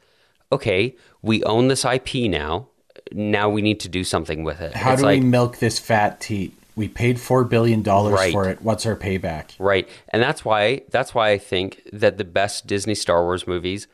okay, 0.52 0.96
we 1.22 1.44
own 1.44 1.68
this 1.68 1.86
IP 1.86 2.16
now. 2.30 2.68
Now 3.12 3.50
we 3.50 3.62
need 3.62 3.80
to 3.82 3.90
do 3.90 4.04
something 4.04 4.44
with 4.44 4.62
it. 4.62 4.76
How 4.76 4.94
It's 4.94 5.02
do 5.02 5.06
like, 5.08 5.22
we 5.22 5.26
milk 5.26 5.58
this 5.60 5.80
fat 5.80 6.20
teat? 6.20 6.54
We 6.76 6.88
paid 6.90 7.20
four 7.22 7.46
billion 7.46 7.84
dollars 7.84 8.14
Right. 8.14 8.34
for 8.34 8.50
it. 8.50 8.62
What's 8.62 8.86
our 8.86 8.96
payback? 8.98 9.52
Right. 9.60 9.88
And 10.10 10.22
that's 10.22 10.44
why 10.44 10.82
that's 10.90 11.16
why 11.16 11.30
I 11.30 11.38
think 11.38 11.82
that 11.94 12.18
the 12.18 12.26
best 12.26 12.68
Disney 12.68 12.96
Star 12.96 13.24
Wars 13.24 13.48
movies 13.48 13.88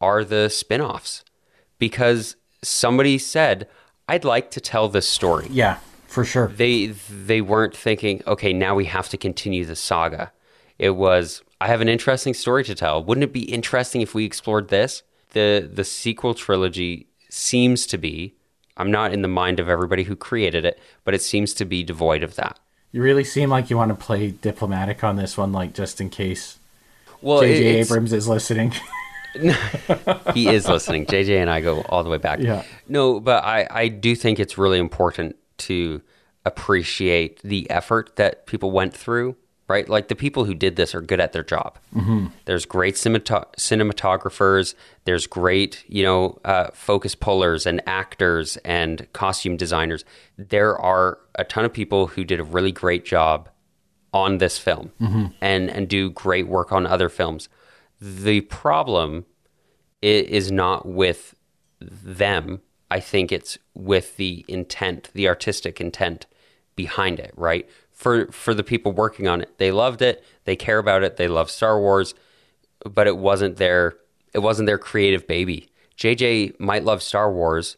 are 0.00 0.22
the 0.24 0.48
spin-offs. 0.48 1.24
Because 1.78 2.36
somebody 2.62 3.18
said, 3.18 3.68
I'd 4.08 4.24
like 4.24 4.50
to 4.52 4.60
tell 4.60 4.88
this 4.88 5.08
story. 5.08 5.46
Yeah, 5.50 5.78
for 6.06 6.24
sure. 6.24 6.48
They 6.48 6.86
they 6.86 7.40
weren't 7.40 7.76
thinking, 7.76 8.22
okay, 8.26 8.52
now 8.52 8.74
we 8.74 8.86
have 8.86 9.08
to 9.10 9.16
continue 9.16 9.64
the 9.64 9.76
saga. 9.76 10.32
It 10.78 10.90
was 10.90 11.42
I 11.60 11.68
have 11.68 11.80
an 11.80 11.88
interesting 11.88 12.34
story 12.34 12.64
to 12.64 12.74
tell. 12.74 13.02
Wouldn't 13.04 13.24
it 13.24 13.32
be 13.32 13.50
interesting 13.52 14.00
if 14.00 14.14
we 14.14 14.24
explored 14.24 14.68
this? 14.68 15.02
The 15.30 15.70
the 15.72 15.84
sequel 15.84 16.34
trilogy 16.34 17.06
seems 17.28 17.86
to 17.86 17.98
be 17.98 18.34
I'm 18.76 18.90
not 18.90 19.12
in 19.12 19.20
the 19.22 19.28
mind 19.28 19.60
of 19.60 19.68
everybody 19.68 20.04
who 20.04 20.16
created 20.16 20.64
it, 20.64 20.80
but 21.04 21.14
it 21.14 21.20
seems 21.20 21.52
to 21.54 21.64
be 21.64 21.82
devoid 21.82 22.22
of 22.22 22.36
that. 22.36 22.58
You 22.92 23.02
really 23.02 23.24
seem 23.24 23.50
like 23.50 23.68
you 23.70 23.76
want 23.76 23.90
to 23.90 23.94
play 23.94 24.30
diplomatic 24.30 25.04
on 25.04 25.16
this 25.16 25.36
one, 25.36 25.52
like 25.52 25.74
just 25.74 26.00
in 26.00 26.08
case 26.08 26.58
Well, 27.20 27.42
J.J. 27.42 27.80
Abrams 27.80 28.12
is 28.12 28.26
listening. 28.26 28.72
he 30.34 30.48
is 30.48 30.68
listening. 30.68 31.06
JJ 31.06 31.40
and 31.40 31.50
I 31.50 31.60
go 31.60 31.82
all 31.82 32.02
the 32.04 32.10
way 32.10 32.18
back. 32.18 32.40
Yeah. 32.40 32.64
No, 32.88 33.20
but 33.20 33.44
I, 33.44 33.66
I 33.70 33.88
do 33.88 34.14
think 34.14 34.38
it's 34.38 34.58
really 34.58 34.78
important 34.78 35.36
to 35.58 36.02
appreciate 36.44 37.40
the 37.42 37.68
effort 37.70 38.16
that 38.16 38.46
people 38.46 38.70
went 38.70 38.94
through, 38.94 39.36
right? 39.68 39.88
Like 39.88 40.08
the 40.08 40.14
people 40.16 40.44
who 40.44 40.54
did 40.54 40.76
this 40.76 40.94
are 40.94 41.00
good 41.00 41.20
at 41.20 41.32
their 41.32 41.42
job. 41.42 41.78
Mm-hmm. 41.94 42.26
There's 42.46 42.64
great 42.64 42.94
cinemat- 42.94 43.54
cinematographers. 43.56 44.74
There's 45.04 45.26
great, 45.26 45.84
you 45.86 46.02
know, 46.02 46.40
uh, 46.44 46.68
focus 46.72 47.14
pullers 47.14 47.66
and 47.66 47.82
actors 47.86 48.56
and 48.58 49.06
costume 49.12 49.56
designers. 49.56 50.04
There 50.38 50.78
are 50.78 51.18
a 51.34 51.44
ton 51.44 51.64
of 51.64 51.72
people 51.72 52.08
who 52.08 52.24
did 52.24 52.40
a 52.40 52.44
really 52.44 52.72
great 52.72 53.04
job 53.04 53.48
on 54.12 54.38
this 54.38 54.58
film 54.58 54.90
and 55.40 55.70
and 55.70 55.88
do 55.88 56.10
great 56.10 56.48
work 56.48 56.72
on 56.72 56.84
other 56.86 57.08
films. 57.08 57.48
The 58.00 58.42
problem 58.42 59.26
is 60.02 60.50
not 60.50 60.86
with 60.86 61.34
them. 61.80 62.60
I 62.90 63.00
think 63.00 63.30
it's 63.30 63.58
with 63.74 64.16
the 64.16 64.44
intent, 64.48 65.10
the 65.14 65.28
artistic 65.28 65.80
intent 65.80 66.26
behind 66.74 67.20
it, 67.20 67.32
right? 67.36 67.68
For 67.92 68.26
for 68.32 68.54
the 68.54 68.64
people 68.64 68.92
working 68.92 69.28
on 69.28 69.40
it, 69.42 69.58
they 69.58 69.70
loved 69.70 70.00
it, 70.02 70.24
they 70.44 70.56
care 70.56 70.78
about 70.78 71.02
it, 71.02 71.16
they 71.16 71.28
love 71.28 71.50
Star 71.50 71.78
Wars, 71.78 72.14
but 72.84 73.06
it 73.06 73.18
wasn't 73.18 73.58
their 73.58 73.96
it 74.32 74.38
wasn't 74.38 74.66
their 74.66 74.78
creative 74.78 75.26
baby. 75.26 75.68
JJ 75.96 76.58
might 76.58 76.84
love 76.84 77.02
Star 77.02 77.30
Wars, 77.30 77.76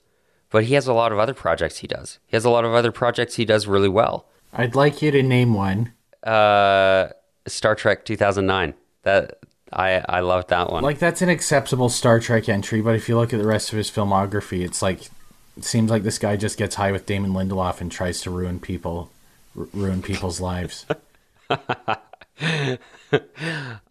but 0.50 0.64
he 0.64 0.75
has 0.75 0.87
a 0.87 0.93
lot 0.93 1.11
of 1.11 1.19
other 1.19 1.35
projects 1.35 1.79
he 1.79 1.88
does. 1.88 2.21
He 2.26 2.37
has 2.37 2.45
a 2.45 2.50
lot 2.50 2.64
of 2.64 2.73
other 2.73 2.93
projects 2.93 3.35
he 3.35 3.45
does 3.45 3.67
really 3.67 3.88
well. 3.88 4.29
I'd 4.52 4.76
like 4.76 5.02
you 5.02 5.11
to 5.11 5.23
name 5.23 5.55
one. 5.55 5.93
Uh, 6.23 7.09
Star 7.47 7.75
Trek 7.75 8.05
2009. 8.05 8.75
That 9.02 9.41
I 9.73 10.05
I 10.09 10.21
loved 10.21 10.49
that 10.49 10.71
one. 10.71 10.83
Like 10.83 10.99
that's 10.99 11.23
an 11.23 11.29
acceptable 11.29 11.88
Star 11.88 12.21
Trek 12.21 12.49
entry, 12.49 12.81
but 12.81 12.95
if 12.95 13.09
you 13.09 13.17
look 13.17 13.33
at 13.33 13.38
the 13.38 13.47
rest 13.47 13.73
of 13.73 13.76
his 13.76 13.91
filmography, 13.91 14.64
it's 14.64 14.83
like 14.83 15.07
it 15.57 15.64
seems 15.64 15.91
like 15.91 16.02
this 16.02 16.19
guy 16.19 16.37
just 16.37 16.59
gets 16.59 16.76
high 16.76 16.93
with 16.93 17.07
Damon 17.07 17.33
Lindelof 17.33 17.81
and 17.81 17.91
tries 17.91 18.21
to 18.23 18.31
ruin 18.31 18.61
people, 18.61 19.11
r- 19.59 19.67
ruin 19.73 20.02
people's 20.02 20.41
lives. 20.41 20.87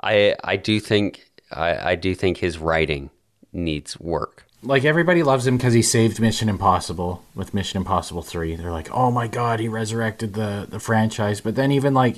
I 0.02 0.36
I 0.44 0.56
do 0.58 0.80
think 0.80 1.30
I, 1.52 1.92
I 1.92 1.96
do 1.96 2.16
think 2.16 2.38
his 2.38 2.58
writing 2.58 3.10
needs 3.54 4.00
work. 4.00 4.46
Like 4.64 4.86
everybody 4.86 5.24
loves 5.24 5.48
him 5.48 5.58
because 5.58 5.74
he 5.74 5.82
saved 5.82 6.20
Mission 6.20 6.48
Impossible 6.48 7.24
with 7.34 7.54
Mission 7.54 7.78
Impossible 7.78 8.22
Three. 8.22 8.56
They're 8.56 8.72
like, 8.72 8.92
oh 8.92 9.10
my 9.12 9.28
god, 9.28 9.60
he 9.60 9.68
resurrected 9.68 10.34
the 10.34 10.68
the 10.70 10.80
franchise. 10.80 11.42
But 11.42 11.56
then 11.56 11.72
even 11.72 11.94
like 11.94 12.18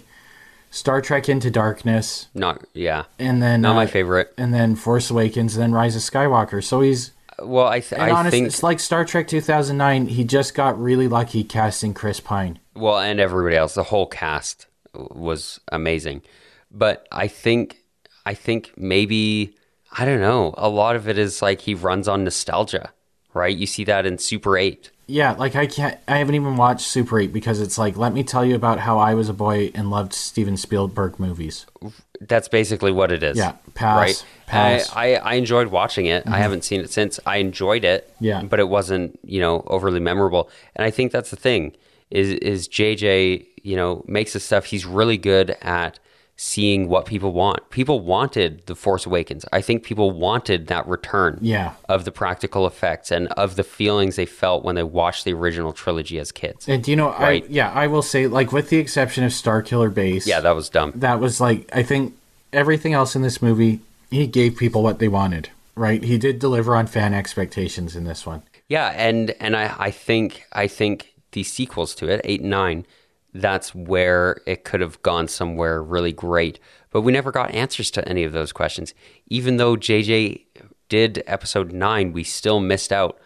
Star 0.73 1.01
Trek 1.01 1.29
Into 1.29 1.51
Darkness, 1.51 2.27
Not 2.33 2.63
yeah. 2.73 3.03
and 3.19 3.41
then 3.43 3.61
Not 3.61 3.75
my 3.75 3.83
uh, 3.83 3.87
favorite. 3.87 4.33
and 4.37 4.51
then 4.53 4.75
Force 4.75 5.11
Awakens, 5.11 5.55
then 5.55 5.71
Rise 5.71 5.95
of 5.95 6.01
Skywalker. 6.01 6.63
So 6.63 6.81
he's 6.81 7.11
Well, 7.39 7.67
I 7.67 7.79
th- 7.79 8.01
I 8.01 8.09
honestly, 8.09 8.39
think 8.39 8.47
it's 8.47 8.63
like 8.63 8.79
Star 8.79 9.05
Trek 9.05 9.27
2009. 9.27 10.07
He 10.07 10.23
just 10.23 10.55
got 10.55 10.79
really 10.81 11.07
lucky 11.07 11.43
casting 11.43 11.93
Chris 11.93 12.19
Pine. 12.19 12.59
well, 12.75 12.97
and 12.97 13.19
everybody 13.19 13.55
else, 13.55 13.75
the 13.75 13.83
whole 13.83 14.07
cast 14.07 14.65
was 14.95 15.59
amazing. 15.71 16.23
But 16.71 17.07
I 17.11 17.27
think 17.27 17.77
I 18.25 18.33
think 18.33 18.71
maybe 18.75 19.55
I 19.95 20.05
don't 20.05 20.21
know. 20.21 20.55
A 20.57 20.69
lot 20.69 20.95
of 20.95 21.07
it 21.07 21.19
is 21.19 21.39
like 21.41 21.61
he 21.61 21.75
runs 21.75 22.07
on 22.07 22.23
nostalgia, 22.23 22.91
right? 23.35 23.55
You 23.55 23.67
see 23.67 23.83
that 23.83 24.07
in 24.07 24.17
Super 24.17 24.57
Eight. 24.57 24.89
Yeah, 25.05 25.33
like 25.33 25.55
I 25.55 25.67
can't. 25.67 25.98
I 26.07 26.17
haven't 26.19 26.36
even 26.36 26.55
watched 26.55 26.88
Super 26.88 27.19
8 27.19 27.33
because 27.33 27.60
it's 27.60 27.77
like, 27.77 27.98
let 27.98 28.13
me 28.13 28.24
tell 28.24 28.45
you 28.45 28.55
about 28.55 28.79
how 28.79 29.00
I 29.00 29.13
was 29.15 29.27
a 29.29 29.33
boy 29.33 29.69
and 29.75 29.89
loved 29.89 30.13
Steven 30.13 30.55
Spielberg 30.55 31.19
movies. 31.19 31.65
That's 32.22 32.48
basically 32.48 32.91
what 32.93 33.12
it 33.12 33.22
is. 33.22 33.38
Yeah, 33.38 33.53
pass, 33.74 33.98
Right. 33.98 34.25
pass. 34.48 34.88
Mm-hmm. 34.89 35.00
I, 35.00 35.15
I, 35.15 35.15
I 35.15 35.33
enjoyed 35.33 35.67
watching 35.67 36.05
it. 36.05 36.24
I 36.25 36.38
haven't 36.38 36.63
seen 36.63 36.79
it 36.79 36.89
since. 36.89 37.19
I 37.25 37.38
enjoyed 37.38 37.83
it. 37.83 38.13
Yeah. 38.22 38.43
But 38.43 38.62
it 38.62 38.69
wasn't, 38.69 39.19
you 39.25 39.41
know, 39.41 39.63
overly 39.67 40.00
memorable. 40.00 40.50
And 40.75 40.86
I 40.86 40.89
think 40.91 41.12
that's 41.12 41.31
the 41.31 41.36
thing 41.36 41.75
is 42.10 42.29
is 42.31 42.67
JJ, 42.69 43.45
you 43.62 43.75
know, 43.75 44.05
makes 44.07 44.33
the 44.33 44.39
stuff. 44.39 44.65
He's 44.65 44.86
really 44.86 45.17
good 45.17 45.57
at 45.62 46.00
seeing 46.35 46.89
what 46.89 47.05
people 47.05 47.31
want. 47.31 47.69
People 47.69 47.99
wanted 47.99 48.65
The 48.65 48.75
Force 48.75 49.05
Awakens. 49.05 49.45
I 49.53 49.61
think 49.61 49.83
people 49.83 50.11
wanted 50.11 50.67
that 50.67 50.87
return 50.87 51.37
Yeah. 51.41 51.73
of 51.87 52.05
the 52.05 52.11
practical 52.11 52.65
effects 52.65 53.11
and 53.11 53.27
of 53.29 53.55
the 53.55 53.63
feelings 53.63 54.15
they 54.15 54.25
felt 54.25 54.63
when 54.65 54.75
they 54.75 54.83
watched 54.83 55.25
the 55.25 55.33
original 55.33 55.71
trilogy 55.73 56.17
as 56.19 56.31
kids. 56.31 56.67
And 56.67 56.83
do 56.83 56.91
you 56.91 56.97
know, 56.97 57.09
Right. 57.11 57.43
I 57.43 57.47
yeah, 57.49 57.71
I 57.71 57.87
will 57.87 58.01
say, 58.01 58.27
like 58.27 58.51
with 58.51 58.69
the 58.69 58.77
exception 58.77 59.23
of 59.23 59.31
Starkiller 59.31 59.93
Base, 59.93 60.25
Yeah, 60.27 60.39
that 60.39 60.55
was 60.55 60.69
dumb. 60.69 60.91
that 60.95 61.19
was 61.19 61.39
like 61.39 61.69
I 61.71 61.83
think 61.83 62.13
everything 62.51 62.93
else 62.93 63.15
in 63.15 63.21
this 63.21 63.41
movie, 63.41 63.79
he 64.09 64.25
gave 64.27 64.57
people 64.57 64.81
what 64.83 64.99
they 64.99 65.07
wanted. 65.07 65.49
Right? 65.75 66.03
He 66.03 66.17
did 66.17 66.37
deliver 66.39 66.75
on 66.75 66.85
fan 66.87 67.13
expectations 67.13 67.95
in 67.95 68.03
this 68.05 68.25
one. 68.25 68.41
Yeah, 68.67 68.87
and 68.95 69.33
and 69.39 69.55
I, 69.55 69.73
I 69.77 69.91
think 69.91 70.45
I 70.51 70.67
think 70.67 71.13
the 71.31 71.43
sequels 71.43 71.93
to 71.95 72.07
it, 72.07 72.21
eight 72.23 72.41
and 72.41 72.49
nine, 72.49 72.85
that's 73.33 73.73
where 73.73 74.41
it 74.45 74.63
could 74.63 74.81
have 74.81 75.01
gone 75.01 75.27
somewhere 75.27 75.81
really 75.81 76.11
great. 76.11 76.59
But 76.91 77.01
we 77.01 77.11
never 77.11 77.31
got 77.31 77.53
answers 77.53 77.89
to 77.91 78.07
any 78.07 78.23
of 78.23 78.31
those 78.31 78.51
questions. 78.51 78.93
Even 79.27 79.57
though 79.57 79.75
JJ 79.75 80.45
did 80.89 81.23
episode 81.25 81.71
nine, 81.71 82.13
we 82.13 82.23
still 82.23 82.59
missed 82.59 82.91
out. 82.91 83.19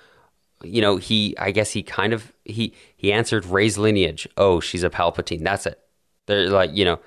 You 0.63 0.81
know, 0.81 0.97
he 0.97 1.35
I 1.37 1.51
guess 1.51 1.71
he 1.71 1.83
kind 1.83 2.13
of 2.13 2.31
he 2.45 2.73
he 2.95 3.11
answered 3.11 3.45
Rey's 3.45 3.77
lineage. 3.77 4.27
Oh, 4.37 4.59
she's 4.59 4.83
a 4.83 4.89
Palpatine. 4.89 5.43
That's 5.43 5.65
it. 5.65 5.79
They're 6.25 6.49
like, 6.49 6.71
you 6.73 6.85
know, 6.85 6.99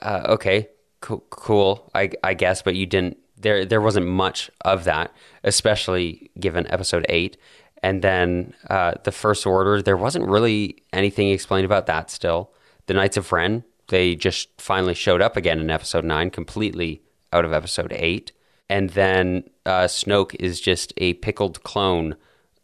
uh, 0.00 0.22
okay, 0.30 0.68
cool, 1.00 1.24
cool, 1.30 1.90
I, 1.94 2.10
I 2.24 2.32
guess, 2.34 2.62
but 2.62 2.74
you 2.74 2.86
didn't. 2.86 3.18
There, 3.36 3.64
there 3.64 3.80
wasn't 3.80 4.06
much 4.06 4.50
of 4.60 4.84
that, 4.84 5.12
especially 5.42 6.30
given 6.38 6.66
episode 6.68 7.04
eight, 7.08 7.36
and 7.82 8.02
then 8.02 8.54
uh, 8.70 8.92
the 9.04 9.12
First 9.12 9.46
Order. 9.46 9.82
There 9.82 9.96
wasn't 9.96 10.28
really 10.28 10.82
anything 10.92 11.28
explained 11.28 11.64
about 11.64 11.86
that. 11.86 12.10
Still, 12.10 12.52
the 12.86 12.94
Knights 12.94 13.16
of 13.16 13.32
Ren. 13.32 13.64
They 13.88 14.14
just 14.14 14.48
finally 14.60 14.94
showed 14.94 15.20
up 15.20 15.36
again 15.36 15.58
in 15.58 15.70
episode 15.70 16.04
nine, 16.04 16.30
completely 16.30 17.02
out 17.32 17.44
of 17.44 17.52
episode 17.52 17.92
eight, 17.94 18.32
and 18.70 18.90
then 18.90 19.44
uh, 19.66 19.84
Snoke 19.84 20.34
is 20.38 20.60
just 20.60 20.92
a 20.96 21.14
pickled 21.14 21.62
clone 21.62 22.16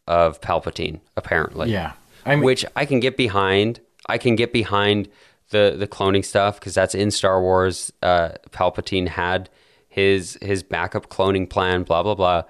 of 0.07 0.41
Palpatine, 0.41 1.01
apparently 1.17 1.71
Yeah. 1.71 1.93
I 2.25 2.37
mean, 2.37 2.45
which 2.45 2.65
I 2.77 2.85
can 2.85 3.01
get 3.01 3.17
behind. 3.17 3.81
I 4.07 4.19
can 4.19 4.37
get 4.37 4.53
behind 4.53 5.09
the 5.51 5.75
the 5.79 5.87
cloning 5.87 6.25
stuff 6.25 6.59
because 6.59 6.75
that's 6.75 6.95
in 6.95 7.11
Star 7.11 7.41
Wars. 7.41 7.93
Uh, 8.03 8.31
Palpatine 8.51 9.09
had 9.09 9.51
his 9.89 10.39
his 10.43 10.63
backup 10.63 11.09
cloning 11.09 11.49
plan, 11.49 11.83
blah 11.83 12.03
blah 12.03 12.15
blah. 12.15 12.43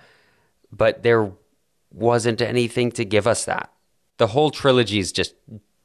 But 0.73 1.03
there 1.03 1.31
wasn't 1.93 2.41
anything 2.41 2.93
to 2.93 3.05
give 3.05 3.27
us 3.27 3.45
that. 3.45 3.73
The 4.19 4.29
whole 4.29 4.51
trilogy 4.51 4.99
is 4.99 5.13
just 5.13 5.35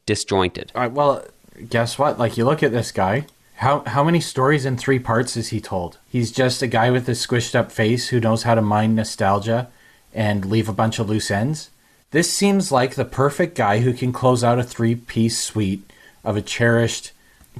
disjointed. 0.05 0.71
All 0.75 0.81
right, 0.81 0.91
well, 0.91 1.23
guess 1.69 1.97
what? 1.97 2.19
Like 2.19 2.37
you 2.37 2.45
look 2.45 2.63
at 2.63 2.71
this 2.71 2.91
guy. 2.91 3.25
How 3.55 3.83
how 3.85 4.03
many 4.03 4.19
stories 4.19 4.65
in 4.65 4.77
three 4.77 4.99
parts 4.99 5.37
is 5.37 5.49
he 5.49 5.61
told? 5.61 5.99
He's 6.09 6.31
just 6.31 6.61
a 6.61 6.67
guy 6.67 6.89
with 6.89 7.07
a 7.07 7.11
squished 7.13 7.55
up 7.55 7.71
face 7.71 8.09
who 8.09 8.19
knows 8.19 8.43
how 8.43 8.55
to 8.55 8.61
mine 8.61 8.95
nostalgia 8.95 9.69
and 10.13 10.45
leave 10.45 10.67
a 10.67 10.73
bunch 10.73 10.99
of 10.99 11.09
loose 11.09 11.31
ends. 11.31 11.69
This 12.11 12.31
seems 12.31 12.71
like 12.71 12.95
the 12.95 13.05
perfect 13.05 13.55
guy 13.55 13.79
who 13.79 13.93
can 13.93 14.11
close 14.11 14.43
out 14.43 14.59
a 14.59 14.63
three 14.63 14.95
piece 14.95 15.39
suite 15.39 15.89
of 16.23 16.35
a 16.35 16.41
cherished 16.41 17.11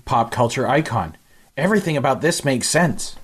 pop 0.06 0.32
culture 0.32 0.68
icon. 0.68 1.16
Everything 1.56 1.98
about 1.98 2.22
this 2.22 2.44
makes 2.44 2.68
sense. 2.68 3.16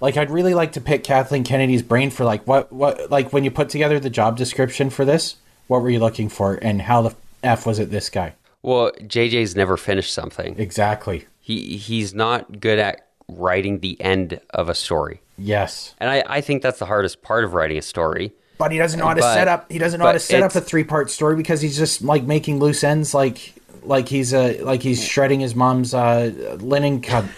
Like 0.00 0.16
I'd 0.16 0.30
really 0.30 0.54
like 0.54 0.72
to 0.72 0.80
pick 0.80 1.04
Kathleen 1.04 1.44
Kennedy's 1.44 1.82
brain 1.82 2.10
for 2.10 2.24
like 2.24 2.46
what 2.46 2.72
what 2.72 3.10
like 3.10 3.32
when 3.32 3.44
you 3.44 3.50
put 3.50 3.68
together 3.68 4.00
the 4.00 4.10
job 4.10 4.36
description 4.36 4.90
for 4.90 5.04
this, 5.04 5.36
what 5.66 5.82
were 5.82 5.90
you 5.90 5.98
looking 6.00 6.28
for 6.28 6.54
and 6.54 6.82
how 6.82 7.02
the 7.02 7.14
f 7.42 7.66
was 7.66 7.78
it 7.78 7.90
this 7.90 8.08
guy? 8.10 8.34
Well, 8.62 8.92
JJ's 9.00 9.56
never 9.56 9.76
finished 9.76 10.12
something. 10.12 10.58
Exactly. 10.58 11.26
He 11.40 11.76
he's 11.76 12.14
not 12.14 12.60
good 12.60 12.78
at 12.78 13.06
writing 13.28 13.80
the 13.80 14.00
end 14.00 14.40
of 14.50 14.68
a 14.68 14.74
story. 14.74 15.20
Yes. 15.38 15.94
And 15.98 16.10
I, 16.10 16.22
I 16.26 16.40
think 16.40 16.62
that's 16.62 16.78
the 16.78 16.86
hardest 16.86 17.22
part 17.22 17.44
of 17.44 17.54
writing 17.54 17.78
a 17.78 17.82
story. 17.82 18.32
But 18.58 18.72
he 18.72 18.78
doesn't 18.78 18.98
know 19.00 19.06
how 19.06 19.14
to 19.14 19.20
But- 19.20 19.34
set 19.34 19.48
up 19.48 19.70
he 19.70 19.78
doesn't 19.78 20.00
know 20.00 20.06
how 20.06 20.12
to 20.12 20.18
set 20.18 20.42
up 20.42 20.54
a 20.54 20.60
three 20.60 20.84
part 20.84 21.10
story 21.10 21.36
because 21.36 21.60
he's 21.60 21.76
just 21.78 22.02
like 22.02 22.24
making 22.24 22.58
loose 22.58 22.84
ends 22.84 23.14
like 23.14 23.54
like 23.82 24.08
he's 24.08 24.34
uh 24.34 24.58
like 24.60 24.82
he's 24.82 25.02
shredding 25.02 25.40
his 25.40 25.54
mom's 25.54 25.94
uh 25.94 26.56
linen 26.60 27.00
cub- 27.00 27.28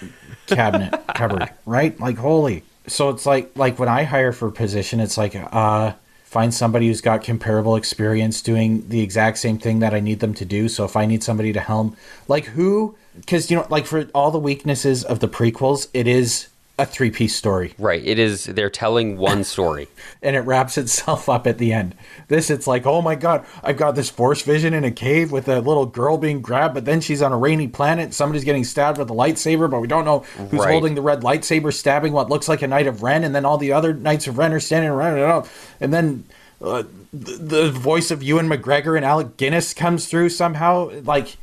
cabinet 0.54 1.00
cupboard, 1.14 1.50
right? 1.66 1.98
Like 2.00 2.16
holy. 2.16 2.64
So 2.86 3.08
it's 3.10 3.26
like 3.26 3.56
like 3.56 3.78
when 3.78 3.88
I 3.88 4.04
hire 4.04 4.32
for 4.32 4.48
a 4.48 4.52
position, 4.52 5.00
it's 5.00 5.16
like 5.16 5.34
uh 5.34 5.92
find 6.24 6.54
somebody 6.54 6.86
who's 6.88 7.02
got 7.02 7.22
comparable 7.22 7.76
experience 7.76 8.40
doing 8.40 8.88
the 8.88 9.00
exact 9.00 9.36
same 9.36 9.58
thing 9.58 9.80
that 9.80 9.92
I 9.92 10.00
need 10.00 10.20
them 10.20 10.32
to 10.34 10.46
do. 10.46 10.68
So 10.68 10.84
if 10.84 10.96
I 10.96 11.04
need 11.04 11.22
somebody 11.22 11.52
to 11.52 11.60
helm 11.60 11.96
like 12.28 12.46
who 12.46 12.96
because 13.16 13.50
you 13.50 13.56
know 13.56 13.66
like 13.68 13.86
for 13.86 14.08
all 14.14 14.30
the 14.30 14.38
weaknesses 14.38 15.04
of 15.04 15.20
the 15.20 15.28
prequels, 15.28 15.88
it 15.92 16.06
is 16.06 16.48
a 16.78 16.86
three 16.86 17.10
piece 17.10 17.36
story 17.36 17.74
Right. 17.78 18.02
It 18.04 18.18
is 18.18 18.44
they're 18.44 18.70
telling 18.70 19.16
one 19.18 19.44
story. 19.54 19.88
and 20.22 20.34
it 20.34 20.40
wraps 20.40 20.78
itself 20.78 21.28
up 21.28 21.46
at 21.46 21.58
the 21.58 21.72
end. 21.72 21.94
This, 22.28 22.48
it's 22.50 22.66
like, 22.66 22.86
oh 22.86 23.02
my 23.02 23.14
god, 23.14 23.44
I've 23.62 23.76
got 23.76 23.94
this 23.94 24.08
force 24.08 24.40
vision 24.42 24.72
in 24.72 24.82
a 24.84 24.90
cave 24.90 25.30
with 25.30 25.48
a 25.48 25.60
little 25.60 25.84
girl 25.86 26.16
being 26.16 26.40
grabbed, 26.40 26.72
but 26.74 26.84
then 26.86 27.00
she's 27.02 27.20
on 27.20 27.30
a 27.32 27.36
rainy 27.38 27.68
planet. 27.68 28.14
Somebody's 28.14 28.44
getting 28.44 28.64
stabbed 28.64 28.96
with 28.98 29.10
a 29.10 29.14
lightsaber, 29.14 29.70
but 29.70 29.80
we 29.80 29.86
don't 29.86 30.04
know 30.06 30.20
who's 30.50 30.60
Right. 30.60 30.70
holding 30.72 30.94
the 30.94 31.02
red 31.02 31.20
lightsaber, 31.20 31.72
stabbing 31.74 32.12
what 32.14 32.30
looks 32.30 32.48
like 32.48 32.62
a 32.62 32.66
Knight 32.66 32.86
of 32.86 33.02
Ren, 33.02 33.22
and 33.22 33.34
then 33.34 33.44
all 33.44 33.58
the 33.58 33.72
other 33.72 33.92
Knights 33.92 34.26
of 34.26 34.38
Ren 34.38 34.52
are 34.52 34.60
standing 34.60 34.90
around 34.90 35.18
it 35.18 35.24
up, 35.24 35.46
and 35.80 35.92
then. 35.92 36.24
Uh, 36.60 36.84
the, 37.12 37.32
the 37.38 37.70
voice 37.72 38.12
of 38.12 38.22
Ewan 38.22 38.48
McGregor 38.48 38.94
and 38.96 39.04
Alec 39.04 39.36
Guinness 39.36 39.74
comes 39.74 40.06
through 40.06 40.28
somehow. 40.28 40.92
Like, 41.02 41.36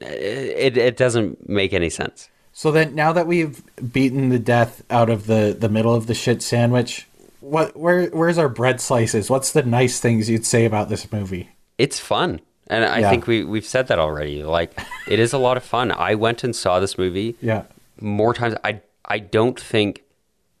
It 0.00 0.76
it 0.78 0.96
doesn't 0.96 1.48
make 1.48 1.72
any 1.72 1.90
sense. 1.90 2.28
So 2.60 2.70
then 2.70 2.94
now 2.94 3.10
that 3.14 3.26
we've 3.26 3.62
beaten 3.90 4.28
the 4.28 4.38
death 4.38 4.82
out 4.90 5.08
of 5.08 5.26
the 5.26 5.56
the 5.58 5.70
middle 5.70 5.94
of 5.94 6.06
the 6.06 6.12
shit 6.12 6.42
sandwich, 6.42 7.06
what 7.40 7.74
where 7.74 8.08
where's 8.08 8.36
our 8.36 8.50
bread 8.50 8.82
slices? 8.82 9.30
What's 9.30 9.52
the 9.52 9.62
nice 9.62 9.98
things 9.98 10.28
you'd 10.28 10.44
say 10.44 10.66
about 10.66 10.90
this 10.90 11.10
movie? 11.10 11.48
It's 11.78 11.98
fun. 11.98 12.38
And 12.66 12.84
I 12.84 12.98
Yeah. 12.98 13.08
think 13.08 13.26
we 13.26 13.44
we've 13.44 13.64
said 13.64 13.88
that 13.88 13.98
already. 13.98 14.44
Like 14.44 14.78
it 15.08 15.18
is 15.18 15.32
a 15.32 15.38
lot 15.38 15.56
of 15.56 15.62
fun. 15.62 15.90
I 15.90 16.14
went 16.16 16.44
and 16.44 16.54
saw 16.54 16.80
this 16.80 16.98
movie 16.98 17.34
Yeah. 17.40 17.62
more 17.98 18.34
times. 18.34 18.56
I 18.62 18.82
I 19.06 19.20
don't 19.20 19.58
think 19.58 20.02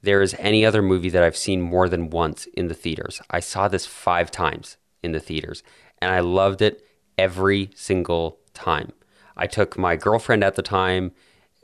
there 0.00 0.22
is 0.22 0.34
any 0.38 0.64
other 0.64 0.80
movie 0.80 1.10
that 1.10 1.22
I've 1.22 1.36
seen 1.36 1.60
more 1.60 1.86
than 1.86 2.08
once 2.08 2.46
in 2.54 2.68
the 2.68 2.74
theaters. 2.74 3.20
I 3.28 3.40
saw 3.40 3.68
this 3.68 3.84
five 3.84 4.30
times 4.30 4.78
in 5.02 5.12
the 5.12 5.20
theaters, 5.20 5.62
and 6.00 6.10
I 6.10 6.20
loved 6.20 6.62
it 6.62 6.82
every 7.18 7.68
single 7.74 8.38
time. 8.54 8.92
I 9.36 9.46
took 9.46 9.76
my 9.76 9.96
girlfriend 9.96 10.42
at 10.42 10.54
the 10.54 10.62
time, 10.62 11.12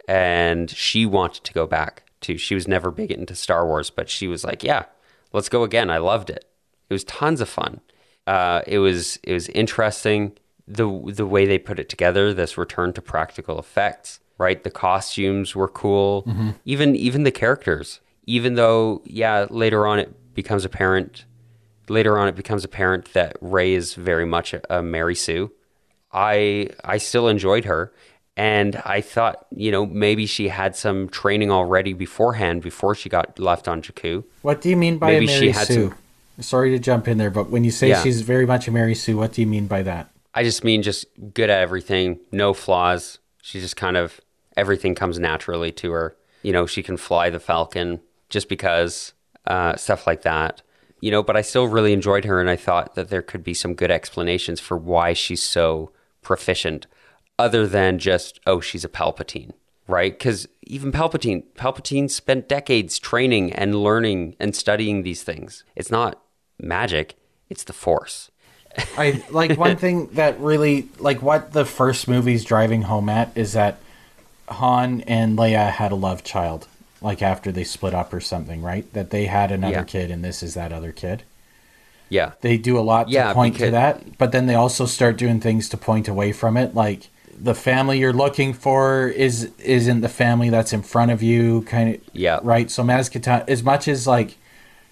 and 0.06 0.70
she 0.70 1.06
wanted 1.06 1.44
to 1.44 1.52
go 1.52 1.66
back 1.66 2.04
to. 2.22 2.36
She 2.36 2.54
was 2.54 2.68
never 2.68 2.90
big 2.90 3.10
into 3.10 3.34
Star 3.34 3.66
Wars, 3.66 3.90
but 3.90 4.08
she 4.08 4.28
was 4.28 4.44
like, 4.44 4.62
"Yeah, 4.62 4.84
let's 5.32 5.48
go 5.48 5.62
again." 5.62 5.90
I 5.90 5.98
loved 5.98 6.30
it. 6.30 6.44
It 6.88 6.94
was 6.94 7.04
tons 7.04 7.40
of 7.40 7.48
fun. 7.48 7.80
Uh, 8.26 8.62
it 8.66 8.78
was 8.78 9.18
it 9.22 9.32
was 9.32 9.48
interesting 9.50 10.32
the 10.66 10.88
the 11.06 11.26
way 11.26 11.46
they 11.46 11.58
put 11.58 11.78
it 11.78 11.88
together. 11.88 12.32
This 12.32 12.58
return 12.58 12.92
to 12.94 13.02
practical 13.02 13.58
effects, 13.58 14.20
right? 14.38 14.62
The 14.62 14.70
costumes 14.70 15.54
were 15.54 15.68
cool. 15.68 16.24
Even 16.64 16.96
even 16.96 17.22
the 17.24 17.30
characters. 17.30 18.00
Even 18.28 18.54
though, 18.54 19.02
yeah, 19.04 19.46
later 19.50 19.86
on 19.86 19.98
it 20.00 20.34
becomes 20.34 20.64
apparent. 20.64 21.24
Later 21.88 22.18
on, 22.18 22.26
it 22.26 22.34
becomes 22.34 22.64
apparent 22.64 23.12
that 23.12 23.36
Rey 23.40 23.72
is 23.72 23.94
very 23.94 24.26
much 24.26 24.52
a, 24.52 24.78
a 24.78 24.82
Mary 24.82 25.14
Sue. 25.14 25.52
I 26.12 26.70
I 26.82 26.98
still 26.98 27.28
enjoyed 27.28 27.64
her, 27.66 27.92
and 28.36 28.76
I 28.84 29.00
thought 29.00 29.46
you 29.50 29.70
know 29.70 29.86
maybe 29.86 30.26
she 30.26 30.48
had 30.48 30.76
some 30.76 31.08
training 31.08 31.50
already 31.50 31.92
beforehand 31.92 32.62
before 32.62 32.94
she 32.94 33.08
got 33.08 33.38
left 33.38 33.68
on 33.68 33.82
Jakku. 33.82 34.24
What 34.42 34.60
do 34.60 34.68
you 34.68 34.76
mean 34.76 34.98
by 34.98 35.12
Maybe 35.12 35.26
Mary 35.26 35.50
had 35.50 35.66
Sue? 35.66 35.94
Sorry 36.38 36.70
to 36.70 36.78
jump 36.78 37.08
in 37.08 37.16
there, 37.18 37.30
but 37.30 37.48
when 37.50 37.64
you 37.64 37.70
say 37.70 37.88
Yeah. 37.88 38.02
she's 38.02 38.20
very 38.20 38.44
much 38.46 38.68
a 38.68 38.70
Mary 38.70 38.94
Sue, 38.94 39.16
what 39.16 39.32
do 39.32 39.40
you 39.40 39.46
mean 39.46 39.66
by 39.66 39.82
that? 39.82 40.10
I 40.34 40.42
just 40.42 40.64
mean 40.64 40.82
just 40.82 41.06
good 41.32 41.48
at 41.48 41.60
everything, 41.62 42.20
no 42.30 42.52
flaws. 42.52 43.18
She 43.42 43.58
just 43.58 43.76
kind 43.76 43.96
of 43.96 44.20
everything 44.56 44.94
comes 44.94 45.18
naturally 45.18 45.72
to 45.72 45.92
her. 45.92 46.16
You 46.42 46.52
know, 46.52 46.66
she 46.66 46.82
can 46.82 46.96
fly 46.98 47.30
the 47.30 47.40
Falcon 47.40 48.00
just 48.28 48.48
because 48.48 49.14
uh, 49.46 49.76
stuff 49.76 50.06
like 50.06 50.22
that. 50.22 50.60
You 51.00 51.10
know, 51.10 51.22
but 51.22 51.36
I 51.36 51.42
still 51.42 51.68
really 51.68 51.92
enjoyed 51.92 52.24
her, 52.24 52.40
and 52.40 52.48
I 52.50 52.56
thought 52.56 52.94
that 52.96 53.08
there 53.10 53.22
could 53.22 53.44
be 53.44 53.54
some 53.54 53.74
good 53.74 53.90
explanations 53.90 54.60
for 54.60 54.76
why 54.76 55.12
she's 55.12 55.42
so 55.42 55.92
proficient, 56.22 56.86
other 57.38 57.66
than 57.66 57.98
just 57.98 58.40
oh, 58.46 58.60
she's 58.60 58.84
a 58.84 58.88
Palpatine, 58.88 59.52
right? 59.86 60.12
Because 60.12 60.48
even 60.62 60.92
Palpatine, 60.92 61.44
Palpatine 61.56 62.10
spent 62.10 62.48
decades 62.48 62.98
training 62.98 63.52
and 63.52 63.74
learning 63.82 64.36
and 64.40 64.54
studying 64.54 65.02
these 65.02 65.22
things. 65.22 65.64
It's 65.74 65.90
not 65.90 66.20
magic; 66.60 67.16
it's 67.48 67.64
the 67.64 67.72
Force. 67.72 68.30
I 68.98 69.22
like 69.30 69.56
one 69.58 69.76
thing 69.84 70.08
that 70.14 70.38
really 70.40 70.88
like 70.98 71.22
what 71.22 71.52
the 71.52 71.64
first 71.64 72.08
movie's 72.08 72.44
driving 72.44 72.82
home 72.82 73.08
at 73.08 73.30
is 73.36 73.52
that 73.54 73.78
Han 74.48 75.00
and 75.02 75.36
Leia 75.38 75.70
had 75.70 75.92
a 75.92 75.96
love 75.96 76.22
child, 76.22 76.68
like 77.00 77.22
after 77.22 77.50
they 77.50 77.64
split 77.64 77.94
up 77.94 78.12
or 78.12 78.20
something, 78.20 78.62
right? 78.62 78.90
That 78.92 79.10
they 79.10 79.26
had 79.26 79.50
another 79.50 79.72
Yeah. 79.78 79.82
kid 79.84 80.10
and 80.10 80.24
this 80.24 80.42
is 80.42 80.54
that 80.54 80.72
other 80.72 80.92
kid. 80.92 81.22
Yeah, 82.08 82.32
They 82.40 82.56
do 82.56 82.78
a 82.78 82.80
lot 82.80 83.08
to 83.08 83.12
Yeah, 83.12 83.32
point 83.32 83.56
to 83.56 83.70
that, 83.72 84.16
but 84.16 84.30
then 84.30 84.46
they 84.46 84.54
also 84.54 84.86
start 84.86 85.16
doing 85.16 85.40
things 85.40 85.68
to 85.70 85.76
point 85.76 86.06
away 86.06 86.30
from 86.30 86.56
it, 86.56 86.72
like 86.72 87.08
the 87.38 87.54
family 87.54 87.98
you're 87.98 88.12
looking 88.12 88.52
for 88.52 89.08
is 89.08 89.50
isn't 89.58 90.00
the 90.00 90.08
family 90.08 90.50
that's 90.50 90.72
in 90.72 90.82
front 90.82 91.10
of 91.10 91.22
you, 91.22 91.62
kind 91.62 91.94
of. 91.94 92.00
Yeah. 92.12 92.40
Right. 92.42 92.70
So 92.70 92.82
Maz 92.82 93.44
as 93.48 93.62
much 93.62 93.88
as 93.88 94.06
like, 94.06 94.36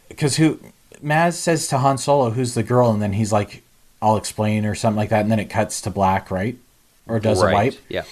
because 0.09 0.37
who 0.37 0.61
Maz 1.02 1.35
says 1.35 1.68
to 1.68 1.78
Han 1.78 1.98
Solo, 1.98 2.30
"Who's 2.30 2.54
the 2.54 2.62
girl?" 2.62 2.90
and 2.90 3.02
then 3.02 3.14
he's 3.14 3.33
like, 3.33 3.62
"I'll 4.00 4.16
explain" 4.16 4.64
or 4.64 4.74
something 4.74 4.96
like 4.96 5.11
that, 5.11 5.22
and 5.22 5.30
then 5.30 5.40
it 5.40 5.50
cuts 5.50 5.80
to 5.83 5.90
black, 5.90 6.30
right? 6.30 6.57
Or 7.07 7.20
does 7.20 7.42
a 7.42 7.50
wipe. 7.50 7.74
Yeah. 7.88 8.04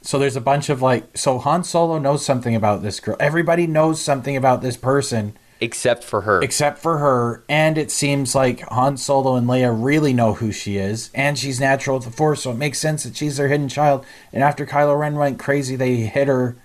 So 0.00 0.18
there's 0.18 0.36
a 0.36 0.40
bunch 0.40 0.70
of 0.70 0.80
like, 0.80 1.18
so 1.18 1.38
Han 1.38 1.64
Solo 1.64 1.98
knows 1.98 2.24
something 2.24 2.54
about 2.54 2.82
this 2.82 3.00
girl. 3.00 3.16
Everybody 3.20 3.66
knows 3.66 4.00
something 4.00 4.36
about 4.36 4.62
this 4.62 4.76
person 4.76 5.36
Except 5.60 6.04
for 6.04 6.20
her. 6.20 6.40
except 6.40 6.78
for 6.78 6.98
her. 6.98 7.42
And 7.48 7.76
it 7.76 7.90
seems 7.90 8.34
like 8.34 8.60
Han 8.68 8.96
Solo 8.96 9.34
and 9.34 9.46
Leia 9.48 9.76
really 9.76 10.12
know 10.12 10.34
who 10.34 10.52
she 10.52 10.76
is, 10.76 11.10
and 11.14 11.38
she's 11.38 11.58
natural 11.58 11.96
with 11.96 12.06
the 12.06 12.12
Force, 12.12 12.42
so 12.42 12.52
it 12.52 12.56
makes 12.56 12.78
sense 12.78 13.04
that 13.04 13.16
she's 13.16 13.36
their 13.36 13.48
hidden 13.48 13.68
child. 13.68 14.06
And 14.32 14.42
after 14.42 14.64
Kylo 14.64 14.98
Ren 14.98 15.16
went 15.16 15.38
crazy, 15.38 15.74
they 15.74 15.96
hit 15.96 16.28
her, 16.28 16.56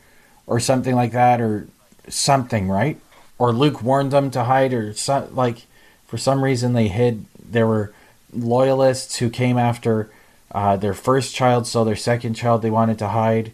or 0.46 0.60
something 0.60 0.96
like 0.96 1.12
that, 1.14 1.42
or 1.42 1.68
something, 2.08 2.70
right? 2.70 3.00
Or 3.40 3.52
Luke 3.52 3.82
warned 3.82 4.12
them 4.12 4.30
to 4.32 4.44
hide, 4.44 4.74
or 4.74 4.94
so, 4.94 5.28
like 5.32 5.66
for 6.06 6.18
some 6.18 6.44
reason 6.44 6.74
they 6.74 6.88
hid. 6.88 7.26
There 7.44 7.68
were 7.68 7.94
loyalists 8.32 9.18
who 9.18 9.30
came 9.30 9.58
after 9.58 10.10
uh, 10.52 10.78
their 10.78 10.94
first 10.94 11.34
child, 11.34 11.66
so 11.66 11.84
their 11.84 11.96
second 11.96 12.36
child 12.36 12.62
they 12.62 12.70
wanted 12.70 13.00
to 13.00 13.10
hide. 13.10 13.52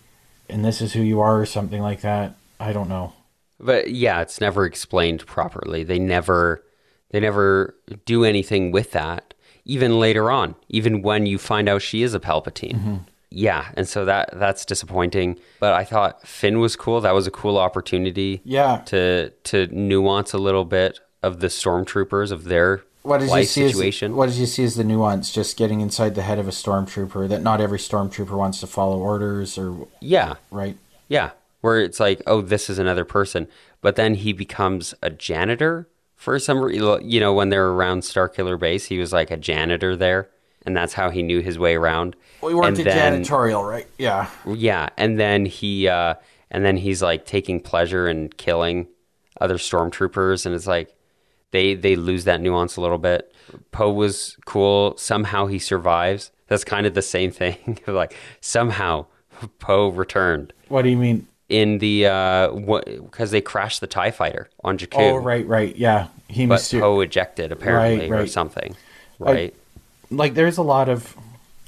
And 0.50 0.66
this 0.66 0.82
is 0.82 0.94
who 0.94 1.02
you 1.02 1.22
are, 1.22 1.40
or 1.40 1.46
something 1.46 1.82
like 1.82 2.02
that. 2.02 2.36
I 2.60 2.74
don't 2.74 2.90
know. 2.90 3.14
But 3.60 3.92
yeah, 3.92 4.22
it's 4.22 4.40
never 4.40 4.66
explained 4.66 5.26
properly. 5.26 5.84
They 5.84 6.00
never 6.00 6.64
they 7.12 7.20
never 7.20 7.76
do 8.06 8.24
anything 8.24 8.72
with 8.72 8.92
that. 8.92 9.34
Even 9.66 10.00
later 10.00 10.32
on, 10.32 10.56
even 10.70 11.02
when 11.02 11.26
you 11.26 11.38
find 11.38 11.70
out 11.70 11.82
she 11.82 12.02
is 12.02 12.14
a 12.14 12.20
Palpatine. 12.20 12.76
Mm-hmm. 12.76 12.96
Yeah, 13.32 13.68
and 13.76 13.88
so 13.88 14.06
that 14.06 14.30
that's 14.34 14.66
disappointing. 14.66 15.38
But 15.60 15.74
I 15.74 15.84
thought 15.84 16.28
Finn 16.28 16.60
was 16.60 16.76
cool. 16.76 17.02
That 17.02 17.14
was 17.14 17.28
a 17.28 17.32
cool 17.32 17.58
opportunity 17.58 18.42
Yeah. 18.44 18.78
to 18.88 19.30
to 19.30 19.68
nuance 19.68 20.34
a 20.34 20.40
little 20.40 20.66
bit 20.66 21.00
of 21.22 21.40
the 21.40 21.48
stormtroopers 21.48 22.32
of 22.32 22.46
their 22.46 22.84
what 23.04 23.20
did 23.20 23.30
you 23.30 23.44
see 23.44 23.70
situation. 23.70 24.12
As, 24.14 24.16
what 24.18 24.30
did 24.30 24.36
you 24.36 24.46
see 24.46 24.64
as 24.64 24.76
the 24.76 24.84
nuance? 24.84 25.32
Just 25.32 25.58
getting 25.58 25.82
inside 25.82 26.16
the 26.16 26.22
head 26.24 26.40
of 26.40 26.48
a 26.48 26.52
stormtrooper. 26.52 27.30
That 27.30 27.44
not 27.44 27.62
every 27.62 27.78
stormtrooper 27.80 28.36
wants 28.38 28.60
to 28.62 28.68
follow 28.68 28.98
orders, 29.00 29.58
or 29.58 29.88
yeah, 30.02 30.36
right? 30.50 30.78
Yeah, 31.08 31.32
where 31.62 31.82
it's 31.82 32.00
like, 32.00 32.22
oh, 32.28 32.42
this 32.42 32.70
is 32.70 32.80
another 32.80 33.06
person, 33.06 33.48
but 33.82 33.96
then 33.96 34.16
he 34.16 34.34
becomes 34.34 34.94
a 35.02 35.10
janitor 35.10 35.88
for 36.16 36.38
some 36.40 36.60
reason. 36.60 37.10
You 37.10 37.20
know, 37.20 37.34
when 37.34 37.50
they're 37.50 37.70
around 37.70 38.02
Starkiller 38.02 38.60
Base, 38.60 38.86
he 38.86 39.00
was 39.00 39.14
like 39.14 39.32
a 39.32 39.38
janitor 39.38 39.96
there, 39.96 40.30
and 40.66 40.76
that's 40.76 40.94
how 40.94 41.10
he 41.10 41.24
knew 41.24 41.42
his 41.42 41.58
way 41.60 41.76
around. 41.76 42.16
We 42.42 42.54
worked 42.54 42.80
and 42.80 42.88
at 42.88 42.94
then, 42.94 43.24
janitorial, 43.24 43.68
right? 43.68 43.88
Yeah. 43.98 44.30
Yeah, 44.46 44.90
and 44.98 45.20
then 45.20 45.46
he, 45.46 45.88
uh, 45.88 46.16
and 46.52 46.66
then 46.66 46.78
he's 46.78 47.02
like 47.02 47.26
taking 47.26 47.60
pleasure 47.60 48.08
in 48.08 48.30
killing 48.30 48.88
other 49.42 49.56
stormtroopers, 49.56 50.46
and 50.46 50.56
it's 50.56 50.68
like 50.68 50.96
they 51.52 51.74
they 51.76 51.96
lose 51.96 52.26
that 52.26 52.42
nuance 52.42 52.76
a 52.78 52.82
little 52.82 52.98
bit. 52.98 53.34
Poe 53.72 53.92
was 53.92 54.38
cool. 54.46 54.96
Somehow 54.98 55.48
he 55.48 55.60
survives. 55.60 56.32
That's 56.48 56.64
kind 56.64 56.86
of 56.86 56.94
the 56.94 57.02
same 57.02 57.32
thing. 57.32 57.80
like 57.88 58.16
somehow 58.42 59.06
Poe 59.60 59.90
returned. 59.90 60.54
What 60.68 60.84
do 60.84 60.90
you 60.90 60.98
mean? 60.98 61.28
In 61.50 61.80
the 61.80 62.06
uh 62.06 62.50
because 63.04 63.32
they 63.32 63.42
crashed 63.42 63.82
the 63.82 63.88
Tie 63.88 64.12
Fighter 64.12 64.50
on 64.64 64.78
Jakku. 64.78 65.00
Oh, 65.00 65.18
right, 65.18 65.46
right, 65.46 65.76
yeah. 65.76 66.08
He 66.28 66.46
but 66.46 66.60
myster- 66.60 66.80
Poe 66.80 67.00
ejected 67.02 67.52
apparently 67.52 68.10
Right, 68.10 68.22
or 68.22 68.28
something, 68.28 68.76
right? 69.18 69.54
like 70.12 70.34
there's 70.36 70.58
a 70.58 70.64
lot 70.64 70.90
of 70.90 71.16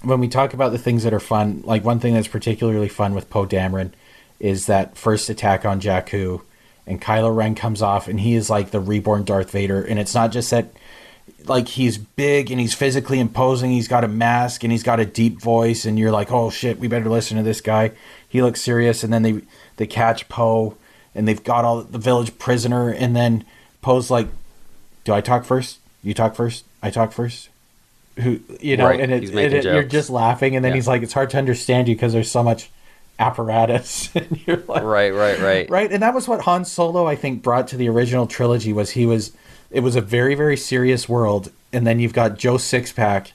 when 0.03 0.19
we 0.19 0.27
talk 0.27 0.53
about 0.53 0.71
the 0.71 0.77
things 0.79 1.03
that 1.03 1.13
are 1.13 1.19
fun 1.19 1.61
like 1.63 1.83
one 1.83 1.99
thing 1.99 2.13
that's 2.15 2.27
particularly 2.27 2.89
fun 2.89 3.13
with 3.13 3.29
poe 3.29 3.45
dameron 3.45 3.91
is 4.39 4.65
that 4.65 4.97
first 4.97 5.29
attack 5.29 5.63
on 5.63 5.79
jakku 5.79 6.41
and 6.87 6.99
kylo 6.99 7.35
ren 7.35 7.53
comes 7.53 7.83
off 7.83 8.07
and 8.07 8.19
he 8.21 8.33
is 8.33 8.49
like 8.49 8.71
the 8.71 8.79
reborn 8.79 9.23
darth 9.23 9.51
vader 9.51 9.83
and 9.83 9.99
it's 9.99 10.15
not 10.15 10.31
just 10.31 10.49
that 10.49 10.65
like 11.45 11.67
he's 11.67 11.99
big 11.99 12.49
and 12.49 12.59
he's 12.59 12.73
physically 12.73 13.19
imposing 13.19 13.69
he's 13.69 13.87
got 13.87 14.03
a 14.03 14.07
mask 14.07 14.63
and 14.63 14.71
he's 14.71 14.81
got 14.81 14.99
a 14.99 15.05
deep 15.05 15.39
voice 15.39 15.85
and 15.85 15.99
you're 15.99 16.11
like 16.11 16.31
oh 16.31 16.49
shit 16.49 16.79
we 16.79 16.87
better 16.87 17.07
listen 17.09 17.37
to 17.37 17.43
this 17.43 17.61
guy 17.61 17.91
he 18.27 18.41
looks 18.41 18.59
serious 18.59 19.03
and 19.03 19.13
then 19.13 19.21
they 19.21 19.39
they 19.77 19.87
catch 19.87 20.27
poe 20.29 20.75
and 21.15 21.27
they've 21.27 21.43
got 21.43 21.65
all 21.65 21.81
the 21.81 21.97
village 21.97 22.37
prisoner 22.37 22.89
and 22.89 23.15
then 23.15 23.43
poe's 23.81 24.09
like 24.11 24.27
do 25.03 25.13
i 25.13 25.21
talk 25.21 25.43
first? 25.45 25.79
You 26.03 26.13
talk 26.13 26.35
first? 26.35 26.65
I 26.81 26.89
talk 26.89 27.11
first? 27.11 27.49
Who 28.19 28.39
you 28.59 28.77
know 28.77 28.87
Right, 28.87 28.99
and, 28.99 29.11
it, 29.11 29.29
and 29.29 29.53
it, 29.53 29.63
you're 29.63 29.83
just 29.83 30.09
laughing 30.09 30.55
and 30.55 30.63
then 30.63 30.71
Yeah. 30.71 30.75
he's 30.75 30.87
like 30.87 31.01
it's 31.01 31.13
hard 31.13 31.29
to 31.31 31.37
understand 31.37 31.87
you 31.87 31.95
because 31.95 32.13
there's 32.13 32.31
so 32.31 32.43
much 32.43 32.69
apparatus. 33.19 34.09
And 34.15 34.39
you're 34.45 34.63
like 34.67 34.83
right, 34.83 35.13
right, 35.13 35.39
right, 35.39 35.69
right 35.69 35.91
and 35.91 36.01
that 36.03 36.13
was 36.13 36.27
what 36.27 36.41
han 36.41 36.65
solo 36.65 37.07
i 37.07 37.15
think 37.15 37.43
brought 37.43 37.67
to 37.69 37.77
the 37.77 37.87
original 37.89 38.27
trilogy 38.27 38.73
was 38.73 38.91
he 38.91 39.05
was 39.05 39.31
it 39.69 39.81
was 39.81 39.95
a 39.95 40.01
very 40.01 40.35
very 40.35 40.57
serious 40.57 41.07
world 41.07 41.51
and 41.71 41.85
then 41.85 41.99
you've 41.99 42.13
got 42.13 42.37
joe 42.37 42.55
sixpack 42.55 43.31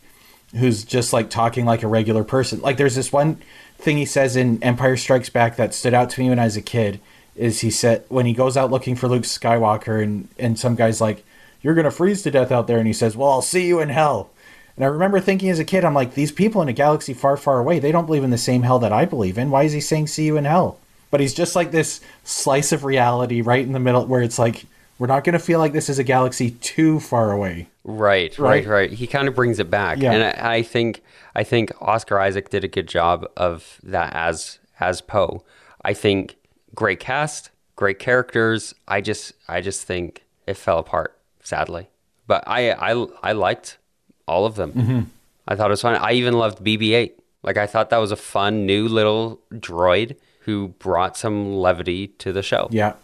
who's 0.54 0.84
just 0.84 1.12
like 1.12 1.28
talking 1.30 1.64
like 1.64 1.82
a 1.82 1.88
regular 1.88 2.24
person. 2.24 2.60
Like 2.60 2.76
there's 2.76 2.94
this 2.94 3.12
one 3.12 3.38
thing 3.78 3.96
he 3.96 4.04
says 4.04 4.36
in 4.36 4.62
empire 4.62 4.96
strikes 4.96 5.28
back 5.28 5.56
that 5.56 5.74
stood 5.74 5.94
out 5.94 6.10
to 6.10 6.20
me 6.20 6.28
when 6.28 6.38
i 6.38 6.44
was 6.44 6.56
a 6.56 6.62
kid 6.62 7.00
is 7.34 7.60
he 7.60 7.70
said 7.70 8.04
when 8.08 8.26
he 8.26 8.32
goes 8.32 8.56
out 8.56 8.70
looking 8.70 8.96
for 8.96 9.08
luke 9.08 9.24
skywalker 9.24 10.02
and 10.02 10.28
and 10.38 10.58
some 10.58 10.74
guy's 10.74 11.00
like 11.00 11.24
you're 11.62 11.74
gonna 11.74 11.90
freeze 11.90 12.22
to 12.22 12.30
death 12.30 12.50
out 12.50 12.66
there 12.66 12.78
and 12.78 12.86
he 12.86 12.92
says 12.92 13.16
well 13.16 13.30
i'll 13.30 13.42
see 13.42 13.66
you 13.66 13.80
in 13.80 13.88
hell 13.88 14.30
and 14.76 14.84
I 14.84 14.88
remember 14.88 15.20
thinking 15.20 15.48
as 15.48 15.58
a 15.58 15.64
kid, 15.64 15.84
I'm 15.84 15.94
like, 15.94 16.14
these 16.14 16.30
people 16.30 16.60
in 16.60 16.68
a 16.68 16.74
galaxy 16.74 17.14
far, 17.14 17.36
far 17.36 17.58
away, 17.58 17.78
they 17.78 17.92
don't 17.92 18.04
believe 18.04 18.24
in 18.24 18.30
the 18.30 18.38
same 18.38 18.62
hell 18.62 18.78
that 18.80 18.92
I 18.92 19.06
believe 19.06 19.38
in. 19.38 19.50
Why 19.50 19.62
is 19.62 19.72
he 19.72 19.80
saying 19.80 20.08
see 20.08 20.26
you 20.26 20.36
in 20.36 20.44
hell? 20.44 20.78
But 21.10 21.20
he's 21.20 21.32
just 21.32 21.56
like 21.56 21.70
this 21.70 22.00
slice 22.24 22.72
of 22.72 22.84
reality 22.84 23.40
right 23.40 23.64
in 23.64 23.72
the 23.72 23.80
middle 23.80 24.04
where 24.04 24.20
it's 24.20 24.38
like, 24.38 24.66
we're 24.98 25.06
not 25.06 25.24
going 25.24 25.32
to 25.34 25.38
feel 25.38 25.58
like 25.58 25.72
this 25.72 25.88
is 25.88 25.98
a 25.98 26.04
galaxy 26.04 26.52
too 26.52 27.00
far 27.00 27.32
away. 27.32 27.68
right, 27.84 28.36
Right? 28.38 28.64
right, 28.64 28.66
right. 28.66 28.92
He 28.92 29.06
kind 29.06 29.28
of 29.28 29.34
brings 29.34 29.58
it 29.58 29.70
back, 29.70 29.98
Yeah. 29.98 30.12
and 30.12 30.22
I, 30.24 30.56
I 30.56 30.62
think 30.62 31.02
I 31.34 31.44
think 31.44 31.70
Oscar 31.80 32.18
Isaac 32.18 32.48
did 32.50 32.64
a 32.64 32.68
good 32.68 32.88
job 32.88 33.26
of 33.36 33.78
that 33.82 34.12
as 34.14 34.58
as 34.80 35.00
Poe. 35.00 35.42
I 35.84 35.92
think 35.94 36.36
great 36.74 36.98
cast, 37.00 37.50
great 37.76 37.98
characters. 37.98 38.74
I 38.88 39.00
just 39.00 39.32
I 39.48 39.60
just 39.60 39.84
think 39.84 40.24
it 40.46 40.54
fell 40.56 40.78
apart 40.78 41.16
sadly, 41.42 41.88
but 42.26 42.42
I 42.46 42.70
I 42.72 43.06
I 43.22 43.32
liked 43.32 43.78
all 44.26 44.46
of 44.46 44.54
them. 44.56 44.72
Mm-hmm. 44.72 45.00
I 45.48 45.54
thought 45.56 45.68
it 45.68 45.70
was 45.78 45.82
fun. 45.82 45.94
I 45.96 46.12
even 46.12 46.34
loved 46.34 46.64
BB-8. 46.64 47.12
Like 47.44 47.56
I 47.56 47.66
thought 47.66 47.90
that 47.90 47.98
was 47.98 48.10
a 48.10 48.16
fun 48.16 48.66
new 48.66 48.88
little 48.88 49.40
droid 49.52 50.16
who 50.40 50.68
brought 50.78 51.16
some 51.16 51.54
levity 51.54 52.08
to 52.18 52.32
the 52.32 52.42
show. 52.42 52.66
Yeah. 52.72 52.94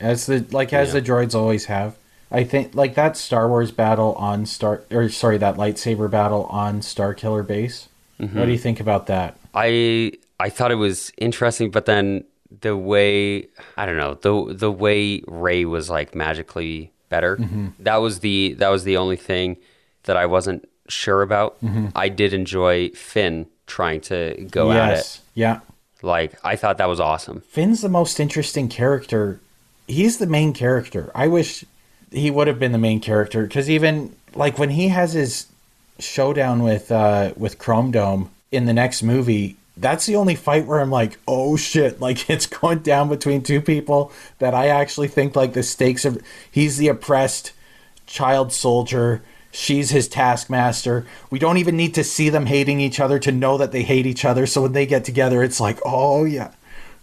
As 0.00 0.26
the, 0.26 0.44
like, 0.50 0.72
as 0.72 0.92
the 0.92 1.02
droids 1.02 1.34
always 1.34 1.66
have. 1.66 1.96
I 2.30 2.44
think, 2.44 2.74
like, 2.74 2.94
that 2.96 3.16
Star 3.16 3.48
Wars 3.48 3.70
battle 3.70 4.14
on 4.14 4.46
Star, 4.46 4.82
or 4.90 5.08
sorry, 5.08 5.38
that 5.38 5.56
lightsaber 5.56 6.10
battle 6.10 6.44
on 6.44 6.80
Starkiller 6.80 7.46
Base. 7.46 7.88
Mm-hmm. 8.20 8.38
What 8.38 8.46
do 8.46 8.52
you 8.52 8.58
think 8.58 8.80
about 8.80 9.06
that? 9.06 9.36
I 9.54 10.12
I 10.38 10.50
thought 10.50 10.70
it 10.70 10.76
was 10.76 11.12
interesting, 11.16 11.70
but 11.70 11.86
then 11.86 12.24
the 12.60 12.76
way 12.76 13.48
I 13.76 13.86
don't 13.86 13.96
know 13.96 14.14
the 14.14 14.54
the 14.54 14.70
way 14.70 15.22
Rey 15.26 15.64
was 15.64 15.90
like 15.90 16.14
magically 16.14 16.92
better. 17.08 17.36
Mm-hmm. 17.36 17.68
That 17.80 17.96
was 17.96 18.20
the 18.20 18.54
that 18.54 18.68
was 18.68 18.84
the 18.84 18.96
only 18.96 19.16
thing 19.16 19.56
that 20.04 20.16
I 20.16 20.26
wasn't 20.26 20.68
sure 20.88 21.22
about. 21.22 21.62
Mm-hmm. 21.62 21.88
I 21.94 22.08
did 22.08 22.32
enjoy 22.32 22.90
Finn 22.90 23.46
trying 23.66 24.00
to 24.02 24.46
go 24.50 24.70
at 24.72 24.98
it. 24.98 25.20
Yeah. 25.34 25.60
Like 26.02 26.38
I 26.44 26.56
thought 26.56 26.78
that 26.78 26.88
was 26.88 27.00
awesome. 27.00 27.40
Finn's 27.40 27.80
the 27.80 27.88
most 27.88 28.20
interesting 28.20 28.68
character. 28.68 29.40
He's 29.86 30.18
the 30.18 30.26
main 30.26 30.52
character. 30.52 31.10
I 31.14 31.28
wish 31.28 31.64
he 32.10 32.30
would 32.30 32.48
have 32.48 32.58
been 32.58 32.72
the 32.72 32.78
main 32.78 33.00
character 33.00 33.44
because 33.44 33.68
even 33.70 34.14
like 34.34 34.58
when 34.58 34.70
he 34.70 34.88
has 34.88 35.12
his 35.12 35.46
showdown 35.98 36.62
with 36.62 36.92
uh 36.92 37.32
with 37.36 37.58
Chrome 37.58 37.90
Dome 37.90 38.30
in 38.52 38.66
the 38.66 38.72
next 38.72 39.02
movie, 39.02 39.56
that's 39.76 40.06
the 40.06 40.16
only 40.16 40.34
fight 40.34 40.66
where 40.66 40.80
I'm 40.80 40.90
like, 40.90 41.18
oh 41.26 41.56
shit! 41.56 42.00
Like 42.06 42.28
it's 42.30 42.46
going 42.46 42.80
down 42.80 43.08
between 43.08 43.42
two 43.42 43.60
people 43.60 44.12
that 44.38 44.54
I 44.54 44.68
actually 44.68 45.08
think 45.08 45.36
like 45.36 45.52
the 45.52 45.62
stakes 45.62 46.04
of. 46.04 46.22
He's 46.50 46.78
the 46.78 46.88
oppressed 46.88 47.52
child 48.06 48.52
soldier. 48.52 49.22
She's 49.50 49.90
his 49.90 50.06
taskmaster. 50.06 51.06
We 51.30 51.38
don't 51.38 51.56
even 51.56 51.76
need 51.76 51.94
to 51.94 52.04
see 52.04 52.28
them 52.28 52.44
hating 52.44 52.78
each 52.78 53.00
other 53.00 53.18
to 53.20 53.32
know 53.32 53.56
that 53.56 53.72
they 53.72 53.82
hate 53.82 54.04
each 54.04 54.24
other. 54.24 54.46
So 54.46 54.62
when 54.62 54.72
they 54.72 54.84
get 54.84 55.04
together, 55.04 55.42
it's 55.42 55.60
like, 55.60 55.78
oh 55.84 56.24
yeah, 56.24 56.52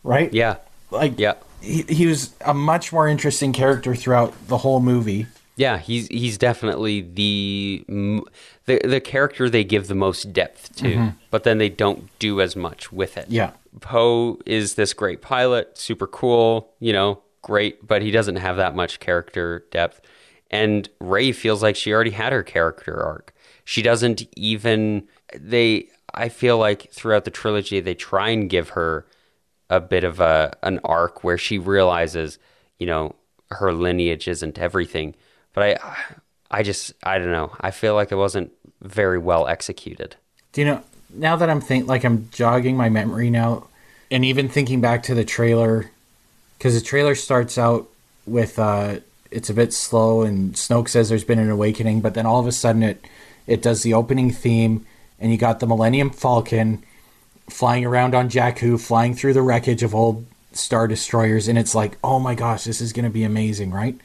right? 0.04 0.32
Yeah, 0.34 0.58
like 0.92 1.18
yeah, 1.18 1.34
he, 1.64 1.84
he 1.84 2.06
was 2.06 2.34
a 2.46 2.54
much 2.54 2.92
more 2.92 3.08
interesting 3.08 3.54
character 3.54 3.96
throughout 3.96 4.34
the 4.48 4.58
whole 4.58 4.80
movie. 4.82 5.26
yeah. 5.56 5.78
He's 5.78 6.08
he's 6.08 6.38
definitely 6.38 7.02
the 7.02 7.86
the 8.66 8.80
the 8.84 9.00
character 9.00 9.50
they 9.50 9.64
give 9.64 9.88
the 9.88 9.96
most 9.96 10.34
depth 10.34 10.76
to, 10.78 11.14
but 11.32 11.44
then 11.44 11.58
they 11.58 11.70
don't 11.70 12.10
do 12.20 12.42
as 12.42 12.56
much 12.56 12.92
with 12.92 13.18
it. 13.18 13.26
Mm-hmm. 13.26 13.34
Yeah. 13.34 13.52
Poe 13.80 14.40
is 14.46 14.76
this 14.76 14.94
great 14.94 15.22
pilot, 15.22 15.78
super 15.78 16.06
cool, 16.06 16.70
you 16.80 16.94
know, 16.94 17.22
great, 17.42 17.86
but 17.88 18.02
he 18.02 18.12
doesn't 18.12 18.36
have 18.36 18.58
that 18.58 18.76
much 18.76 19.00
character 19.00 19.66
depth. 19.72 20.02
And 20.52 20.88
Rey 21.00 21.32
feels 21.32 21.64
like 21.64 21.76
she 21.76 21.92
already 21.92 22.12
had 22.12 22.34
her 22.34 22.44
character 22.44 23.02
arc. 23.02 23.34
She 23.66 23.82
doesn't 23.82 24.28
even 24.36 25.08
they 25.36 25.88
I 26.14 26.30
feel 26.30 26.58
like 26.60 26.92
throughout 26.92 27.26
the 27.26 27.32
trilogy 27.32 27.80
they 27.80 27.96
try 27.96 28.30
and 28.30 28.50
give 28.50 28.70
her 28.70 29.06
a 29.70 29.80
bit 29.80 30.04
of 30.04 30.20
a 30.20 30.56
an 30.64 30.80
arc 30.84 31.24
where 31.24 31.38
she 31.38 31.58
realizes, 31.58 32.40
you 32.80 32.88
know, 32.88 33.16
her 33.52 33.74
lineage 33.74 34.28
isn't 34.28 34.60
everything. 34.60 35.16
But 35.54 35.64
I 35.64 35.96
I 36.52 36.64
just 36.64 36.94
I 37.04 37.18
don't 37.18 37.32
know. 37.32 37.52
I 37.60 37.72
feel 37.72 37.96
like 37.96 38.12
it 38.12 38.16
wasn't 38.16 38.52
very 38.82 39.18
well 39.18 39.48
executed. 39.48 40.16
Do 40.52 40.62
you 40.62 40.68
know 40.68 40.84
now 41.14 41.36
that 41.36 41.50
I'm 41.50 41.62
think 41.62 41.88
like 41.88 42.04
I'm 42.04 42.30
jogging 42.32 42.78
my 42.78 42.90
memory 42.90 43.30
now, 43.30 43.68
and 44.12 44.26
even 44.26 44.50
thinking 44.50 44.82
back 44.82 45.04
to 45.04 45.16
the 45.16 45.26
trailer, 45.26 45.90
because 46.58 46.76
the 46.76 46.86
trailer 46.86 47.16
starts 47.16 47.58
out 47.58 47.88
with 48.26 48.60
uh, 48.60 49.00
it's 49.32 49.50
a 49.50 49.54
bit 49.54 49.74
slow, 49.74 50.22
and 50.22 50.54
Snoke 50.54 50.90
says 50.90 51.10
there's 51.10 51.24
been 51.24 51.40
an 51.40 51.50
awakening, 51.50 52.02
but 52.02 52.14
then 52.14 52.26
all 52.26 52.40
of 52.40 52.48
a 52.48 52.52
sudden 52.52 52.84
it 52.84 53.06
it 53.48 53.62
does 53.62 53.84
the 53.84 53.94
opening 53.94 54.32
theme, 54.32 54.86
and 55.20 55.32
you 55.32 55.38
got 55.38 55.60
the 55.60 55.68
Millennium 55.68 56.10
Falcon 56.10 56.84
flying 57.50 57.86
around 57.86 58.16
on 58.16 58.30
Jakku, 58.30 58.80
flying 58.80 59.14
through 59.14 59.34
the 59.34 59.42
wreckage 59.42 59.84
of 59.84 59.94
old 59.94 60.26
star 60.54 60.88
destroyers, 60.88 61.48
and 61.48 61.58
it's 61.58 61.76
like, 61.76 61.98
oh 62.04 62.20
my 62.20 62.36
gosh, 62.36 62.64
this 62.64 62.82
is 62.82 62.94
going 62.94 63.06
to 63.06 63.12
be 63.12 63.24
amazing, 63.24 63.72
right? 63.72 63.96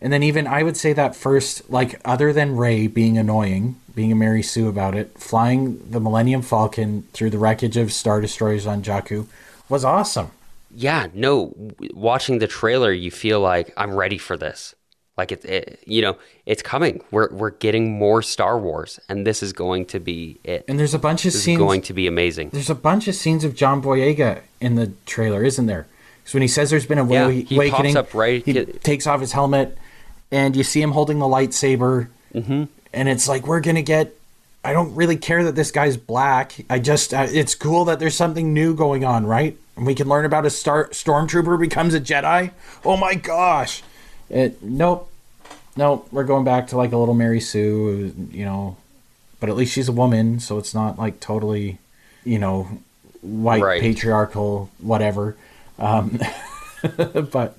And 0.00 0.12
then 0.12 0.22
even 0.22 0.46
I 0.46 0.62
would 0.62 0.76
say 0.76 0.92
that 0.92 1.16
first, 1.16 1.70
like 1.70 2.00
other 2.04 2.32
than 2.32 2.56
Rey 2.56 2.86
being 2.86 3.16
annoying, 3.16 3.76
being 3.94 4.12
a 4.12 4.14
Mary 4.14 4.42
Sue 4.42 4.68
about 4.68 4.94
it, 4.94 5.18
flying 5.18 5.90
the 5.90 6.00
Millennium 6.00 6.42
Falcon 6.42 7.08
through 7.14 7.30
the 7.30 7.38
wreckage 7.38 7.78
of 7.78 7.92
star 7.92 8.20
destroyers 8.20 8.66
on 8.66 8.82
Jakku 8.82 9.26
was 9.68 9.84
awesome. 9.84 10.30
yeah, 10.76 11.06
no, 11.14 11.54
watching 11.94 12.38
the 12.38 12.46
trailer, 12.46 12.92
you 12.92 13.10
feel 13.10 13.40
like 13.40 13.72
I'm 13.76 13.96
ready 13.96 14.18
for 14.18 14.36
this. 14.36 14.74
Like 15.16 15.32
it, 15.32 15.44
it, 15.46 15.80
you 15.86 16.02
know, 16.02 16.16
it's 16.44 16.62
coming. 16.62 17.02
We're 17.10 17.30
we're 17.30 17.50
getting 17.50 17.92
more 17.98 18.20
Star 18.20 18.58
Wars, 18.58 19.00
and 19.08 19.26
this 19.26 19.42
is 19.42 19.52
going 19.54 19.86
to 19.86 19.98
be 20.00 20.38
it. 20.44 20.64
And 20.68 20.78
there's 20.78 20.92
a 20.92 20.98
bunch 20.98 21.24
of 21.24 21.32
This 21.32 21.42
scenes. 21.42 21.58
going 21.58 21.80
to 21.82 21.94
be 21.94 22.06
amazing. 22.06 22.50
there's 22.52 22.68
a 22.70 22.74
bunch 22.74 23.08
of 23.08 23.14
scenes 23.14 23.42
of 23.42 23.54
John 23.54 23.80
Boyega 23.82 24.40
in 24.60 24.74
the 24.74 24.92
trailer, 25.06 25.42
isn't 25.42 25.64
there? 25.66 25.86
Because 26.22 26.34
when 26.34 26.42
he 26.42 26.48
says 26.48 26.68
there's 26.70 26.84
been 26.86 26.98
a 26.98 27.06
Yeah, 27.08 27.24
wa- 27.26 27.30
he 27.30 27.70
pops 27.70 27.94
up 27.96 28.12
right- 28.12 28.44
he 28.44 28.52
get- 28.52 28.82
takes 28.84 29.06
off 29.06 29.20
his 29.22 29.32
helmet, 29.32 29.78
and 30.30 30.54
you 30.54 30.62
see 30.62 30.82
him 30.82 30.90
holding 30.92 31.18
the 31.18 31.24
lightsaber, 31.26 32.08
mm-hmm. 32.34 32.64
and 32.92 33.08
it's 33.08 33.26
like 33.26 33.46
we're 33.46 33.60
gonna 33.60 33.82
get. 33.82 34.12
I 34.64 34.72
don't 34.72 34.94
really 34.96 35.16
care 35.16 35.44
that 35.44 35.54
this 35.54 35.70
guy's 35.70 35.96
black. 35.96 36.56
I 36.68 36.78
just 36.80 37.14
uh, 37.14 37.26
it's 37.30 37.54
cool 37.54 37.86
that 37.86 38.00
there's 38.00 38.16
something 38.16 38.52
new 38.52 38.74
going 38.74 39.04
on, 39.04 39.24
right? 39.24 39.56
And 39.76 39.86
we 39.86 39.94
can 39.94 40.08
learn 40.08 40.24
about 40.26 40.44
a 40.44 40.50
star 40.50 40.88
stormtrooper 40.88 41.58
becomes 41.58 41.94
a 41.94 42.00
Jedi. 42.00 42.50
Oh 42.84 42.96
my 42.98 43.14
gosh! 43.14 43.82
It, 44.28 44.62
nope, 44.62 45.10
nope. 45.76 46.08
We're 46.10 46.24
going 46.24 46.44
back 46.44 46.68
to 46.68 46.76
like 46.76 46.92
a 46.92 46.96
little 46.96 47.14
Mary 47.14 47.40
Sue, 47.40 48.14
you 48.30 48.44
know. 48.44 48.76
But 49.38 49.50
at 49.50 49.56
least 49.56 49.74
she's 49.74 49.88
a 49.88 49.92
woman, 49.92 50.40
so 50.40 50.58
it's 50.58 50.74
not 50.74 50.98
like 50.98 51.20
totally, 51.20 51.78
you 52.24 52.38
know, 52.38 52.80
white 53.20 53.62
Right. 53.62 53.80
patriarchal 53.80 54.70
whatever. 54.78 55.36
Um, 55.78 56.18
but 57.30 57.56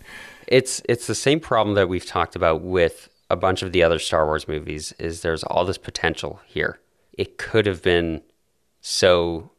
it's 0.48 0.82
it's 0.90 1.08
the 1.08 1.16
same 1.16 1.40
problem 1.40 1.76
that 1.76 1.88
we've 1.90 2.06
talked 2.06 2.36
about 2.36 2.62
with 2.62 3.10
a 3.30 3.36
bunch 3.36 3.62
of 3.62 3.72
the 3.74 3.84
other 3.84 4.00
Star 4.00 4.26
Wars 4.26 4.48
movies 4.48 4.94
is 4.98 5.22
there's 5.22 5.44
all 5.44 5.66
this 5.66 5.78
potential 5.78 6.40
here. 6.46 6.80
It 7.14 7.38
could 7.38 7.66
have 7.66 7.84
been 7.84 8.22
so 8.82 9.52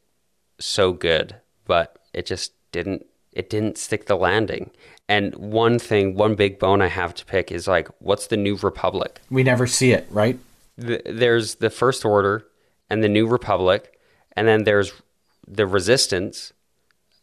so 0.58 0.92
good, 0.92 1.36
but 1.66 1.98
it 2.12 2.26
just 2.26 2.52
didn't 2.72 3.06
it 3.32 3.50
didn't 3.50 3.78
stick 3.78 4.06
the 4.06 4.16
landing. 4.16 4.70
And 5.08 5.34
one 5.36 5.78
thing, 5.78 6.14
one 6.14 6.34
big 6.34 6.58
bone 6.58 6.82
I 6.82 6.88
have 6.88 7.14
to 7.14 7.24
pick 7.24 7.50
is 7.50 7.66
like, 7.66 7.88
what's 7.98 8.26
the 8.26 8.36
New 8.36 8.56
Republic? 8.56 9.20
We 9.30 9.42
never 9.42 9.66
see 9.66 9.92
it, 9.92 10.06
right? 10.10 10.38
The, 10.76 11.02
there's 11.06 11.56
the 11.56 11.70
First 11.70 12.04
Order 12.04 12.46
and 12.90 13.02
the 13.02 13.08
New 13.08 13.26
Republic, 13.26 13.98
and 14.36 14.46
then 14.46 14.64
there's 14.64 14.92
the 15.46 15.66
Resistance 15.66 16.52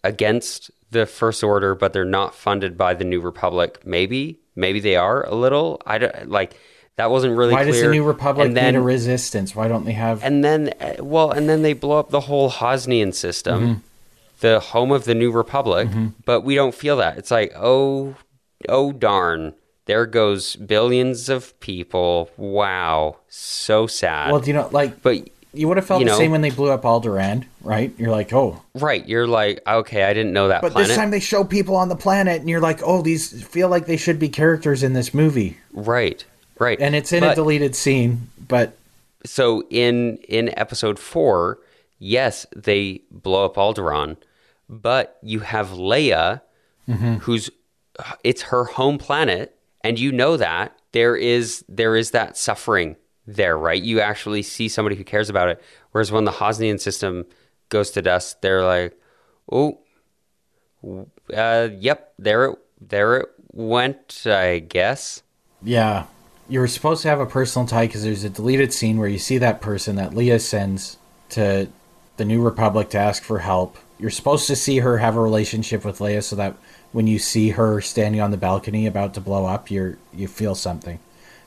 against 0.03 0.71
the 0.91 1.05
First 1.05 1.43
Order, 1.43 1.75
but 1.75 1.93
they're 1.93 2.05
not 2.05 2.33
funded 2.33 2.77
by 2.77 2.93
the 2.95 3.05
New 3.05 3.21
Republic. 3.21 3.85
Maybe, 3.85 4.39
maybe 4.55 4.79
they 4.79 4.95
are 4.95 5.23
a 5.25 5.35
little. 5.35 5.81
I 5.85 5.99
don't 5.99 6.29
like 6.29 6.57
that 6.97 7.11
wasn't 7.11 7.37
really 7.37 7.53
Why 7.53 7.63
clear. 7.63 7.73
does 7.73 7.81
the 7.81 7.91
New 7.91 8.03
Republic 8.03 8.47
and 8.47 8.57
then, 8.57 8.73
need 8.73 8.79
a 8.79 8.81
resistance? 8.81 9.55
Why 9.55 9.67
don't 9.67 9.85
they 9.85 9.93
have? 9.93 10.23
And 10.23 10.43
then, 10.43 10.73
uh, 10.79 10.95
well, 10.99 11.31
and 11.31 11.49
then 11.49 11.61
they 11.61 11.73
blow 11.73 11.99
up 11.99 12.09
the 12.09 12.21
whole 12.21 12.49
Hosnian 12.49 13.13
system, 13.13 13.61
Mm-hmm. 13.61 13.79
The 14.39 14.59
home 14.59 14.91
of 14.91 15.05
the 15.05 15.15
New 15.15 15.31
Republic. 15.31 15.87
Mm-hmm. 15.87 16.07
But 16.25 16.41
we 16.41 16.55
don't 16.55 16.75
feel 16.75 16.97
that. 16.97 17.17
It's 17.17 17.31
like, 17.31 17.53
oh, 17.55 18.15
oh 18.69 18.91
darn, 18.91 19.53
there 19.85 20.05
goes 20.05 20.55
billions 20.55 21.29
of 21.29 21.57
people. 21.59 22.29
Wow, 22.37 23.17
so 23.27 23.87
sad. 23.87 24.31
well, 24.31 24.41
do 24.41 24.47
you 24.47 24.53
know, 24.53 24.69
like, 24.71 25.01
but 25.01 25.27
you 25.53 25.67
would 25.67 25.77
have 25.77 25.85
felt 25.85 25.99
the 25.99 26.05
know- 26.05 26.17
same 26.17 26.31
when 26.31 26.41
they 26.41 26.49
blew 26.49 26.69
up 26.69 26.83
Alderaan, 26.83 27.45
right? 27.61 27.93
You're 27.97 28.11
like, 28.11 28.33
oh, 28.33 28.61
right, 28.73 29.07
you're 29.07 29.27
like, 29.27 29.61
okay, 29.65 30.03
I 30.03 30.13
didn't 30.13 30.33
know 30.33 30.49
that 30.49 30.61
but 30.61 30.73
planet. 30.73 30.89
this 30.89 30.97
time 30.97 31.11
they 31.11 31.19
show 31.19 31.43
people 31.43 31.75
on 31.75 31.89
the 31.89 31.95
planet, 31.95 32.41
and 32.41 32.49
you're 32.49 32.61
like, 32.61 32.81
oh, 32.83 33.01
these 33.01 33.43
feel 33.43 33.69
like 33.69 33.85
they 33.85 33.97
should 33.97 34.19
be 34.19 34.29
characters 34.29 34.83
in 34.83 34.93
this 34.93 35.13
movie, 35.13 35.57
right, 35.73 36.23
right, 36.59 36.79
and 36.79 36.95
it's 36.95 37.13
in 37.13 37.23
a 37.23 37.35
deleted 37.35 37.75
scene, 37.75 38.29
but 38.47 38.77
so 39.25 39.63
in 39.69 40.17
in 40.27 40.57
episode 40.57 40.99
four, 40.99 41.59
yes, 42.05 42.45
they 42.55 43.01
blow 43.11 43.45
up 43.45 43.55
Alderaan, 43.55 44.17
but 44.69 45.17
you 45.21 45.39
have 45.39 45.69
Leia, 45.69 46.41
who's 47.21 47.49
it's 48.23 48.43
her 48.43 48.65
home 48.65 48.97
planet, 48.97 49.57
and 49.83 49.97
you 49.99 50.11
know 50.11 50.37
that 50.37 50.77
there 50.91 51.15
is 51.15 51.65
there 51.67 51.95
is 51.95 52.11
that 52.11 52.37
suffering 52.37 52.95
there, 53.25 53.57
right? 53.57 53.81
You 53.81 53.99
actually 54.01 54.43
see 54.43 54.67
somebody 54.67 54.95
who 54.95 55.03
cares 55.03 55.29
about 55.29 55.49
it. 55.49 55.61
Whereas 55.91 56.11
when 56.11 56.25
the 56.25 56.31
Hosnian 56.31 56.79
system 56.79 57.25
goes 57.69 57.89
to 57.91 58.01
dust, 58.01 58.41
they're 58.41 58.63
like, 58.63 58.99
oh, 59.51 59.79
uh, 61.35 61.69
yep, 61.79 62.13
there 62.19 62.45
it 62.45 62.59
there 62.79 63.17
it 63.17 63.29
went, 63.51 64.27
I 64.27 64.59
guess. 64.59 65.23
Yeah. 65.63 66.05
You 66.47 66.59
were 66.59 66.67
supposed 66.67 67.01
to 67.01 67.07
have 67.07 67.19
a 67.19 67.25
personal 67.25 67.67
tie 67.67 67.87
because 67.87 68.03
there's 68.03 68.23
a 68.23 68.29
deleted 68.29 68.71
scene 68.71 68.97
where 68.99 69.07
you 69.07 69.17
see 69.17 69.39
that 69.39 69.61
person 69.61 69.95
that 69.95 70.11
Leia 70.11 70.39
sends 70.39 70.97
to 71.29 71.67
the 72.17 72.25
New 72.25 72.41
Republic 72.41 72.89
to 72.89 72.97
ask 72.97 73.23
for 73.23 73.39
help. 73.39 73.77
You're 73.99 74.09
supposed 74.09 74.47
to 74.47 74.55
see 74.55 74.79
her 74.79 74.97
have 74.97 75.15
a 75.15 75.21
relationship 75.21 75.85
with 75.85 75.99
Leia 75.99 76.23
so 76.23 76.35
that 76.35 76.55
when 76.91 77.07
you 77.07 77.19
see 77.19 77.49
her 77.49 77.81
standing 77.81 78.21
on 78.21 78.31
the 78.31 78.37
balcony 78.37 78.87
about 78.87 79.13
to 79.15 79.21
blow 79.21 79.45
up, 79.45 79.69
you're 79.69 79.97
you 80.13 80.27
feel 80.27 80.55
something. 80.55 80.99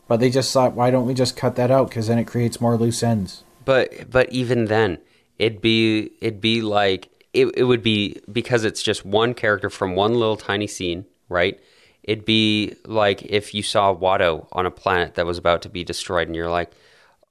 But 0.07 0.21
they 0.21 0.31
just 0.31 0.53
thought, 0.53 0.73
why 0.73 0.91
don't 0.91 1.07
we 1.07 1.15
just 1.15 1.37
cut 1.37 1.57
that 1.57 1.71
out? 1.71 1.89
Because 1.89 2.07
then 2.07 2.19
it 2.19 2.27
creates 2.27 2.61
more 2.61 2.77
loose 2.77 3.03
ends. 3.03 3.45
But 3.65 4.11
but 4.11 4.33
even 4.33 4.67
then, 4.67 4.99
it'd 5.39 5.61
be 5.61 6.11
it'd 6.21 6.41
be 6.41 6.63
like 6.63 7.11
it, 7.33 7.47
it 7.57 7.65
would 7.65 7.83
be 7.83 8.21
because 8.31 8.65
it's 8.65 8.83
just 8.83 9.05
one 9.05 9.35
character 9.35 9.71
from 9.71 9.95
one 9.95 10.15
little 10.15 10.37
tiny 10.37 10.67
scene, 10.67 11.05
right? 11.29 11.61
It'd 12.03 12.25
be 12.25 12.75
like 12.87 13.23
if 13.23 13.55
you 13.55 13.63
saw 13.63 13.95
Watto 13.95 14.49
on 14.53 14.65
a 14.65 14.71
planet 14.71 15.15
that 15.15 15.27
was 15.27 15.39
about 15.39 15.63
to 15.63 15.69
be 15.69 15.85
destroyed, 15.85 16.27
and 16.29 16.35
you're 16.35 16.51
like, 16.51 16.73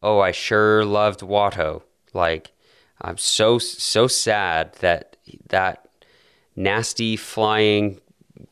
"Oh, 0.03 0.19
I 0.19 0.31
sure 0.31 0.85
loved 0.85 1.21
Watto." 1.21 1.81
Like, 2.13 2.51
I'm 3.01 3.17
so 3.17 3.59
so 3.59 4.07
sad 4.07 4.73
that 4.79 5.17
that 5.49 5.87
nasty 6.55 7.15
flying, 7.15 7.99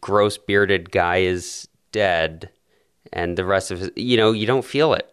gross 0.01 0.37
bearded 0.37 0.91
guy 0.91 1.17
is 1.17 1.67
dead, 1.91 2.49
and 3.11 3.37
the 3.37 3.45
rest 3.45 3.71
of 3.71 3.79
his, 3.79 3.91
you 3.95 4.17
know, 4.17 4.31
you 4.31 4.45
don't 4.45 4.65
feel 4.65 4.93
it. 4.93 5.11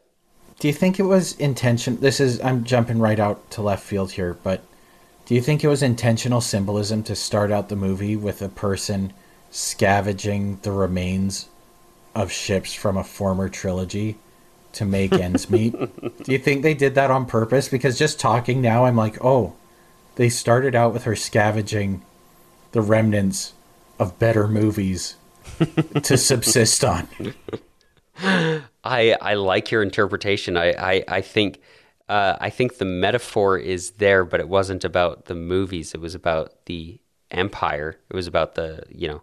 Do 0.60 0.68
you 0.68 0.74
think 0.74 1.00
it 1.00 1.04
was 1.04 1.36
intention? 1.38 1.98
This 2.00 2.20
is 2.20 2.40
I'm 2.40 2.64
jumping 2.64 2.98
right 2.98 3.18
out 3.18 3.50
to 3.52 3.62
left 3.62 3.82
field 3.82 4.12
here, 4.12 4.34
but 4.42 4.62
do 5.26 5.34
you 5.34 5.40
think 5.40 5.64
it 5.64 5.68
was 5.68 5.82
intentional 5.82 6.40
symbolism 6.40 7.02
to 7.04 7.16
start 7.16 7.50
out 7.50 7.68
the 7.68 7.76
movie 7.76 8.16
with 8.16 8.42
a 8.42 8.48
person 8.48 9.12
scavenging 9.50 10.58
the 10.62 10.72
remains 10.72 11.48
of 12.14 12.30
ships 12.30 12.74
from 12.74 12.96
a 12.96 13.04
former 13.04 13.48
trilogy 13.48 14.18
to 14.74 14.84
make 14.84 15.12
ends 15.12 15.50
meet? 15.50 15.72
do 16.24 16.32
you 16.32 16.38
think 16.38 16.62
they 16.62 16.74
did 16.74 16.94
that 16.94 17.10
on 17.10 17.26
purpose? 17.26 17.68
Because 17.68 17.98
just 17.98 18.18
talking 18.18 18.60
now, 18.60 18.84
I'm 18.84 18.96
like, 18.96 19.22
oh, 19.24 19.54
they 20.16 20.28
started 20.28 20.74
out 20.74 20.92
with 20.92 21.04
her 21.04 21.16
scavenging 21.16 22.02
the 22.72 22.82
remnants 22.82 23.52
of 23.98 24.18
better 24.18 24.48
movies 24.48 25.16
to 26.02 26.16
subsist 26.16 26.84
on. 26.84 27.08
I 28.84 29.16
I 29.20 29.34
like 29.34 29.70
your 29.70 29.82
interpretation. 29.82 30.56
I 30.56 30.72
I, 30.72 31.04
I 31.08 31.20
think 31.20 31.60
uh, 32.08 32.36
I 32.40 32.50
think 32.50 32.78
the 32.78 32.84
metaphor 32.84 33.56
is 33.56 33.92
there, 33.92 34.24
but 34.24 34.40
it 34.40 34.48
wasn't 34.48 34.84
about 34.84 35.26
the 35.26 35.34
movies. 35.34 35.94
It 35.94 36.00
was 36.00 36.14
about 36.14 36.66
the 36.66 37.00
empire. 37.30 37.96
It 38.10 38.14
was 38.14 38.26
about 38.26 38.54
the 38.54 38.82
you 38.90 39.08
know 39.08 39.22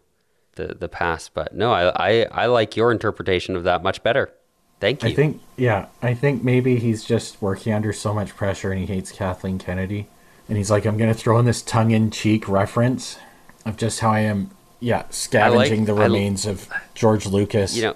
the 0.55 0.75
the 0.75 0.89
past. 0.89 1.33
But 1.33 1.53
no, 1.53 1.71
I 1.71 1.91
I, 1.95 2.27
I 2.31 2.45
like 2.47 2.75
your 2.75 2.91
interpretation 2.91 3.55
of 3.55 3.63
that 3.63 3.83
much 3.83 4.01
better. 4.01 4.31
Thank 4.79 5.03
you. 5.03 5.09
I 5.09 5.13
think, 5.13 5.41
yeah, 5.57 5.87
I 6.01 6.13
think 6.13 6.43
maybe 6.43 6.77
he's 6.77 7.03
just 7.03 7.41
working 7.41 7.73
under 7.73 7.91
so 7.91 8.13
much 8.13 8.35
pressure 8.35 8.71
and 8.71 8.79
he 8.79 8.85
hates 8.85 9.11
Kathleen 9.11 9.59
Kennedy. 9.59 10.07
And 10.47 10.57
he's 10.57 10.71
like, 10.71 10.85
I'm 10.85 10.97
going 10.97 11.13
to 11.13 11.19
throw 11.19 11.37
in 11.37 11.45
this 11.45 11.61
tongue 11.61 11.91
in 11.91 12.11
cheek 12.11 12.47
reference 12.47 13.19
of 13.65 13.77
just 13.77 13.99
how 13.99 14.11
I 14.11 14.21
am, 14.21 14.51
yeah, 14.79 15.03
scavenging 15.09 15.85
the 15.85 15.95
I- 15.95 16.05
remains 16.05 16.45
of 16.45 16.69
George 16.95 17.25
Lucas. 17.25 17.75
you 17.75 17.83
know 17.83 17.95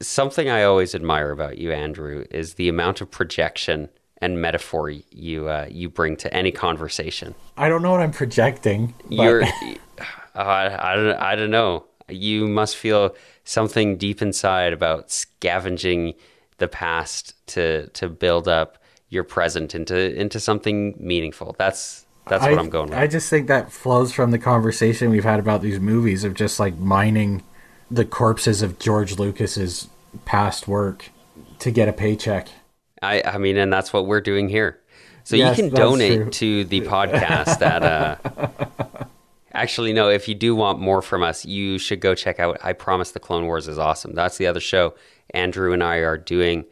something 0.00 0.48
I 0.48 0.64
always 0.64 0.94
admire 0.94 1.30
about 1.30 1.58
you, 1.58 1.72
Andrew, 1.72 2.24
is 2.30 2.54
the 2.54 2.68
amount 2.68 3.00
of 3.00 3.10
projection 3.10 3.88
and 4.18 4.40
metaphor 4.40 4.90
you 4.90 5.48
uh, 5.48 5.66
you 5.70 5.88
bring 5.88 6.16
to 6.16 6.34
any 6.34 6.50
conversation. 6.50 7.34
I 7.56 7.68
don't 7.68 7.82
know 7.82 7.90
what 7.90 8.00
I'm 8.00 8.12
projecting. 8.12 8.94
But 9.04 9.14
You're, 9.14 9.44
uh, 9.44 9.48
I, 10.34 10.92
I, 10.92 10.96
don't, 10.96 11.16
I 11.18 11.36
don't 11.36 11.50
know. 11.50 11.84
You 12.08 12.46
must 12.46 12.76
feel 12.76 13.14
something 13.44 13.96
deep 13.96 14.22
inside 14.22 14.72
about 14.72 15.10
scavenging 15.10 16.14
the 16.58 16.68
past 16.68 17.34
to 17.48 17.88
to 17.88 18.08
build 18.08 18.48
up 18.48 18.78
your 19.08 19.24
present 19.24 19.74
into 19.74 20.14
into 20.18 20.40
something 20.40 20.94
meaningful. 20.98 21.54
That's 21.58 22.06
that's 22.28 22.42
what 22.44 22.58
I'm 22.58 22.70
going 22.70 22.90
with. 22.90 22.98
I 22.98 23.06
just 23.06 23.30
think 23.30 23.46
that 23.48 23.70
flows 23.70 24.12
from 24.12 24.32
the 24.32 24.38
conversation 24.38 25.10
we've 25.10 25.24
had 25.24 25.38
about 25.38 25.62
these 25.62 25.78
movies 25.78 26.24
of 26.24 26.34
just 26.34 26.58
like 26.58 26.76
mining 26.76 27.44
the 27.90 28.04
corpses 28.04 28.62
of 28.62 28.78
George 28.80 29.16
Lucas's 29.18 29.88
past 30.24 30.66
work 30.66 31.10
to 31.60 31.70
get 31.70 31.88
a 31.88 31.92
paycheck. 31.92 32.48
I, 33.00 33.22
I 33.24 33.38
mean, 33.38 33.56
and 33.56 33.72
that's 33.72 33.92
what 33.92 34.06
we're 34.06 34.20
doing 34.20 34.48
here. 34.48 34.80
So 35.22 35.36
Yes, 35.36 35.56
you 35.56 35.64
can 35.64 35.74
donate 35.74 36.22
true. 36.22 36.30
to 36.30 36.64
the 36.64 36.80
podcast 36.82 37.62
at. 37.62 37.82
Uh, 37.82 38.96
actually, 39.56 39.92
no. 39.92 40.08
If 40.08 40.28
you 40.28 40.34
do 40.34 40.54
want 40.54 40.78
more 40.78 41.02
from 41.02 41.22
us, 41.22 41.44
you 41.44 41.78
should 41.78 42.00
go 42.00 42.14
check 42.14 42.38
out. 42.38 42.58
I 42.62 42.72
promise 42.72 43.12
the 43.12 43.20
Clone 43.20 43.46
Wars 43.46 43.68
is 43.68 43.78
awesome. 43.78 44.14
That's 44.14 44.36
the 44.36 44.46
other 44.46 44.60
show 44.60 44.94
Andrew 45.30 45.72
and 45.72 45.82
I 45.82 45.96
are 45.96 46.18
doing, 46.18 46.64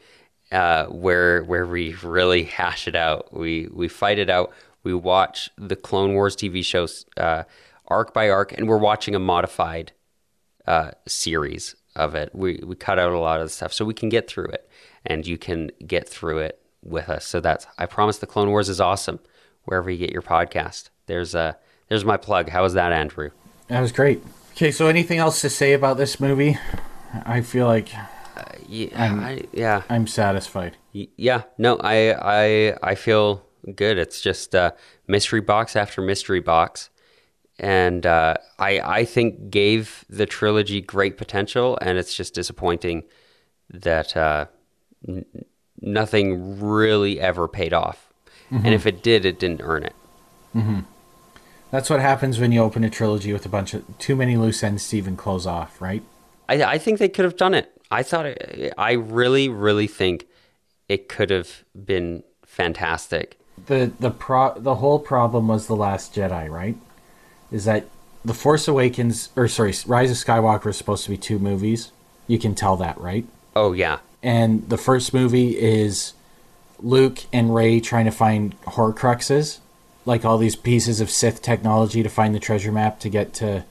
uh, 0.53 0.87
where 0.87 1.43
where 1.45 1.67
we 1.67 1.95
really 2.03 2.45
hash 2.59 2.87
it 2.87 2.95
out. 2.95 3.33
We 3.33 3.69
we 3.73 3.89
fight 3.89 4.19
it 4.19 4.31
out. 4.31 4.53
We 4.83 4.95
watch 4.95 5.51
the 5.57 5.77
Clone 5.77 6.15
Wars 6.15 6.37
TV 6.37 6.65
shows 6.65 7.07
uh, 7.17 7.45
arc 7.89 8.13
by 8.13 8.29
arc, 8.29 8.53
and 8.53 8.69
we're 8.69 8.79
watching 8.79 9.15
a 9.15 9.19
modified 9.19 9.93
uh, 10.67 10.93
series 11.07 11.75
of 11.97 12.15
it. 12.15 12.35
We 12.35 12.61
we 12.65 12.77
cut 12.77 12.99
out 12.99 13.13
a 13.13 13.19
lot 13.19 13.41
of 13.41 13.47
the 13.47 13.53
stuff 13.53 13.73
so 13.73 13.85
we 13.85 13.95
can 13.95 14.09
get 14.09 14.29
through 14.29 14.49
it, 14.49 14.69
and 15.05 15.27
you 15.27 15.39
can 15.39 15.71
get 15.87 16.09
through 16.09 16.39
it 16.39 16.61
with 16.83 17.09
us. 17.09 17.25
So 17.25 17.41
that's 17.41 17.67
I 17.79 17.87
promise 17.87 18.19
the 18.19 18.27
Clone 18.27 18.51
Wars 18.51 18.69
is 18.69 18.81
awesome 18.81 19.21
wherever 19.65 19.91
you 19.91 19.99
get 19.99 20.13
your 20.13 20.23
podcast. 20.23 20.91
There's 21.07 21.35
uh 21.35 21.55
there's 21.95 22.05
my 22.05 22.17
plug. 22.17 22.49
How 22.49 22.65
was 22.65 22.73
that, 22.75 22.91
Andrew? 22.91 23.31
That 23.69 23.81
was 23.81 23.93
great. 23.93 24.21
Okay, 24.53 24.73
so 24.73 24.89
anything 24.89 25.19
else 25.21 25.41
to 25.43 25.49
say 25.49 25.75
about 25.75 25.97
this 25.97 26.19
movie? 26.19 26.59
I 27.25 27.41
feel 27.41 27.67
like 27.69 27.91
Yeah, 28.69 28.89
I, 28.99 29.43
yeah, 29.53 29.83
I'm 29.89 30.09
satisfied. 30.09 30.77
Y- 30.93 31.07
yeah. 31.17 31.43
No, 31.57 31.77
I 31.77 32.15
I 32.21 32.77
I 32.83 32.95
feel 32.97 33.45
good. 33.77 33.97
It's 33.97 34.21
just 34.21 34.57
uh, 34.57 34.73
mystery 35.07 35.41
box 35.41 35.77
after 35.77 36.03
mystery 36.03 36.41
box. 36.41 36.91
And 37.61 38.05
uh, 38.05 38.35
I, 38.59 38.81
I 38.81 39.05
think 39.05 39.51
gave 39.51 40.05
the 40.11 40.27
trilogy 40.27 40.81
great 40.81 41.17
potential, 41.17 41.79
and 41.81 41.97
it's 41.97 42.13
just 42.13 42.35
disappointing 42.35 43.05
that 43.71 44.17
uh, 44.17 44.47
n- 45.07 45.25
nothing 45.81 46.61
really 46.61 47.21
ever 47.21 47.47
paid 47.47 47.73
off. 47.73 48.13
And 48.51 48.75
if 48.75 48.87
it 48.87 49.03
did, 49.05 49.25
it 49.25 49.39
didn't 49.39 49.61
earn 49.63 49.85
it. 49.85 49.95
That's 51.75 51.91
what 51.91 51.99
happens 51.99 52.39
when 52.39 52.53
you 52.53 52.63
open 52.63 52.85
a 52.85 52.89
trilogy 52.89 53.33
with 53.33 53.45
a 53.47 53.49
bunch 53.49 53.75
of 53.75 53.83
too 53.99 54.15
many 54.15 54.37
loose 54.37 54.63
ends 54.63 54.89
to 54.91 54.97
even 54.97 55.17
close 55.17 55.45
off, 55.45 55.83
right? 55.83 56.05
I, 56.49 56.63
I 56.63 56.79
think 56.79 57.01
they 57.01 57.09
could 57.09 57.25
have 57.25 57.37
done 57.37 57.53
it. 57.53 57.69
I 57.91 58.05
thought 58.05 58.27
it, 58.27 58.73
I 58.79 58.93
really, 58.93 59.49
really 59.49 59.89
think 59.89 60.29
it 60.89 61.09
could 61.09 61.31
have 61.31 61.65
been 61.75 62.23
fantastic. 62.47 63.41
The 63.67 63.91
the 63.99 64.13
pro 64.13 64.57
the 64.57 64.77
whole 64.77 65.01
problem 65.01 65.49
was 65.49 65.67
the 65.67 65.75
last 65.75 66.15
Jedi, 66.15 66.49
right? 66.49 66.77
Is 67.51 67.65
that 67.65 67.87
The 68.25 68.35
Force 68.35 68.69
Awakens, 68.69 69.31
or 69.35 69.49
sorry, 69.49 69.75
Rise 69.85 70.13
of 70.13 70.17
Skywalker 70.17 70.69
is 70.69 70.77
supposed 70.77 71.03
to 71.07 71.11
be 71.11 71.17
two 71.17 71.41
movies. 71.41 71.91
You 72.29 72.39
can 72.39 72.55
tell 72.55 72.77
that, 72.77 73.01
right? 73.01 73.27
Oh 73.57 73.73
yeah, 73.73 73.99
And 74.23 74.69
the 74.69 74.79
first 74.79 75.13
movie 75.13 75.59
is 75.59 76.13
Luke 76.79 77.25
and 77.33 77.53
Rey 77.53 77.81
trying 77.81 78.05
to 78.05 78.13
find 78.13 78.61
Horcruxes, 78.61 79.59
like 80.05 80.25
all 80.25 80.39
these 80.39 80.57
pieces 80.57 81.01
of 81.01 81.11
Sith 81.11 81.43
technology 81.43 82.03
to 82.03 82.09
find 82.09 82.35
the 82.35 82.41
treasure 82.41 82.73
map 82.73 83.01
to 83.01 83.09
get 83.09 83.33
to, 83.35 83.65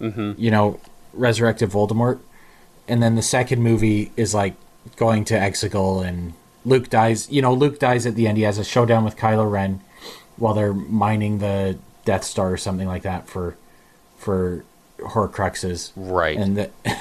mm-hmm. 0.00 0.32
you 0.36 0.50
know, 0.50 0.80
resurrected 1.12 1.70
Voldemort. 1.70 2.18
And 2.86 3.02
then 3.02 3.14
the 3.14 3.22
second 3.22 3.62
movie 3.62 4.12
is 4.16 4.34
like 4.34 4.54
going 4.96 5.24
to 5.26 5.34
Exegol 5.34 6.06
and 6.06 6.34
Luke 6.64 6.90
dies. 6.90 7.30
You 7.30 7.42
know, 7.42 7.52
Luke 7.52 7.78
dies 7.78 8.06
at 8.06 8.14
the 8.14 8.26
end. 8.26 8.38
He 8.38 8.44
has 8.44 8.58
a 8.58 8.64
showdown 8.64 9.04
with 9.04 9.16
Kylo 9.16 9.50
Ren 9.50 9.80
while 10.36 10.54
they're 10.54 10.74
mining 10.74 11.38
the 11.38 11.78
Death 12.04 12.24
Star 12.24 12.52
or 12.52 12.56
something 12.56 12.86
like 12.86 13.02
that 13.02 13.28
for 13.28 13.56
for 14.16 14.64
Horcruxes. 14.98 15.92
right. 15.96 16.36
And 16.36 16.56
the, 16.56 16.70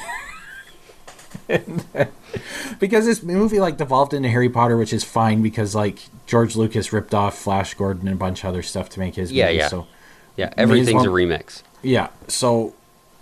because 2.80 3.06
this 3.06 3.24
movie 3.24 3.60
like 3.60 3.78
devolved 3.78 4.14
into 4.14 4.30
Harry 4.30 4.50
Potter, 4.50 4.78
which 4.78 4.94
is 4.94 5.04
fine 5.04 5.42
because 5.42 5.76
like 5.76 6.00
George 6.26 6.56
Lucas 6.56 6.92
ripped 6.94 7.14
off 7.14 7.38
Flash 7.38 7.74
Gordon 7.74 8.08
and 8.08 8.16
a 8.16 8.20
bunch 8.20 8.44
of 8.44 8.50
other 8.50 8.62
stuff 8.64 8.90
to 8.90 9.00
make 9.00 9.16
his 9.16 9.32
Yeah, 9.32 9.46
movie. 9.46 9.58
yeah. 9.58 9.68
So 9.68 9.88
yeah, 10.36 10.54
everything's 10.58 11.04
well- 11.04 11.06
a 11.06 11.08
remix. 11.08 11.64
yeah, 11.82 12.10
so 12.28 12.74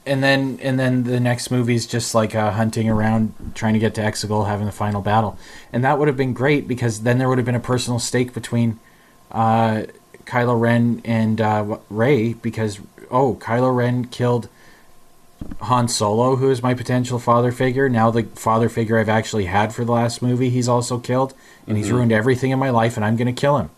and 0.06 0.24
then 0.24 0.60
and 0.62 0.80
then 0.80 1.04
the 1.04 1.20
next 1.20 1.50
movie's 1.50 1.88
just 1.88 2.14
like 2.14 2.36
uh, 2.36 2.52
hunting 2.52 2.90
around 2.90 3.34
trying 3.56 3.74
to 3.74 3.80
get 3.80 3.96
to 3.96 4.02
Exegol, 4.02 4.48
having 4.48 4.66
the 4.66 4.72
final 4.72 5.02
battle, 5.02 5.38
and 5.74 5.84
that 5.84 5.98
would 5.98 6.08
have 6.08 6.18
been 6.18 6.34
great 6.34 6.68
because 6.68 7.02
then 7.02 7.18
there 7.18 7.28
would 7.30 7.38
have 7.38 7.46
been 7.46 7.56
a 7.56 7.60
personal 7.60 8.00
stake 8.00 8.34
between 8.34 8.80
uh, 9.32 9.84
Kylo 10.26 10.60
Ren 10.60 11.02
and 11.06 11.40
uh, 11.42 11.78
Rey 11.90 12.34
because 12.34 12.80
oh 13.10 13.36
Kylo 13.42 13.76
Ren 13.76 14.06
killed 14.06 14.48
Han 15.62 15.88
Solo, 15.88 16.36
who 16.36 16.50
is 16.50 16.62
my 16.62 16.74
potential 16.74 17.20
father 17.20 17.52
figure. 17.52 17.90
Now 17.90 18.12
the 18.12 18.24
father 18.24 18.70
figure 18.70 19.00
I've 19.00 19.10
actually 19.10 19.46
had 19.46 19.74
for 19.74 19.86
the 19.86 19.92
last 19.92 20.22
movie, 20.22 20.50
he's 20.50 20.68
also 20.68 21.00
killed, 21.00 21.34
and 21.68 21.78
he's 21.78 21.88
mm-hmm. 21.88 21.96
ruined 21.96 22.12
everything 22.12 22.52
in 22.52 22.60
my 22.60 22.70
life, 22.70 22.96
and 22.96 23.06
I'm 23.06 23.16
going 23.16 23.34
to 23.34 23.40
kill 23.40 23.58
him 23.58 23.70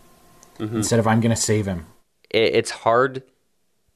mm-hmm. 0.58 0.76
instead 0.76 0.98
of 0.98 1.06
I'm 1.06 1.20
going 1.20 1.34
to 1.34 1.40
save 1.40 1.66
him. 1.66 1.86
it's 2.30 2.70
hard 2.70 3.22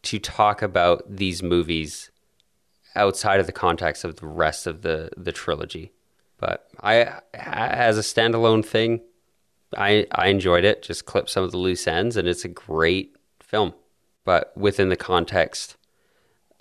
to 0.03 0.19
talk 0.19 0.63
about 0.63 1.05
these 1.09 1.43
movies 1.43 2.11
outside 2.95 3.41
of 3.41 3.47
the 3.47 3.53
context 3.53 4.05
of 4.05 4.17
the 4.17 4.27
rest 4.27 4.67
of 4.67 4.83
the 4.83 5.11
the 5.17 5.33
trilogy. 5.33 5.93
But 6.39 6.67
I, 6.81 7.21
as 7.35 7.99
a 7.99 8.01
standalone 8.01 8.65
thing, 8.65 9.01
I 9.77 10.07
I 10.13 10.29
enjoyed 10.29 10.65
it. 10.65 10.83
Just 10.83 11.07
clip 11.07 11.29
some 11.29 11.45
of 11.45 11.53
the 11.53 11.59
loose 11.59 11.87
ends, 11.87 12.17
and 12.17 12.27
it's 12.27 12.45
a 12.45 12.49
great 12.49 13.17
film. 13.41 13.75
But 14.25 14.57
within 14.57 14.89
the 14.89 14.97
context 14.97 15.77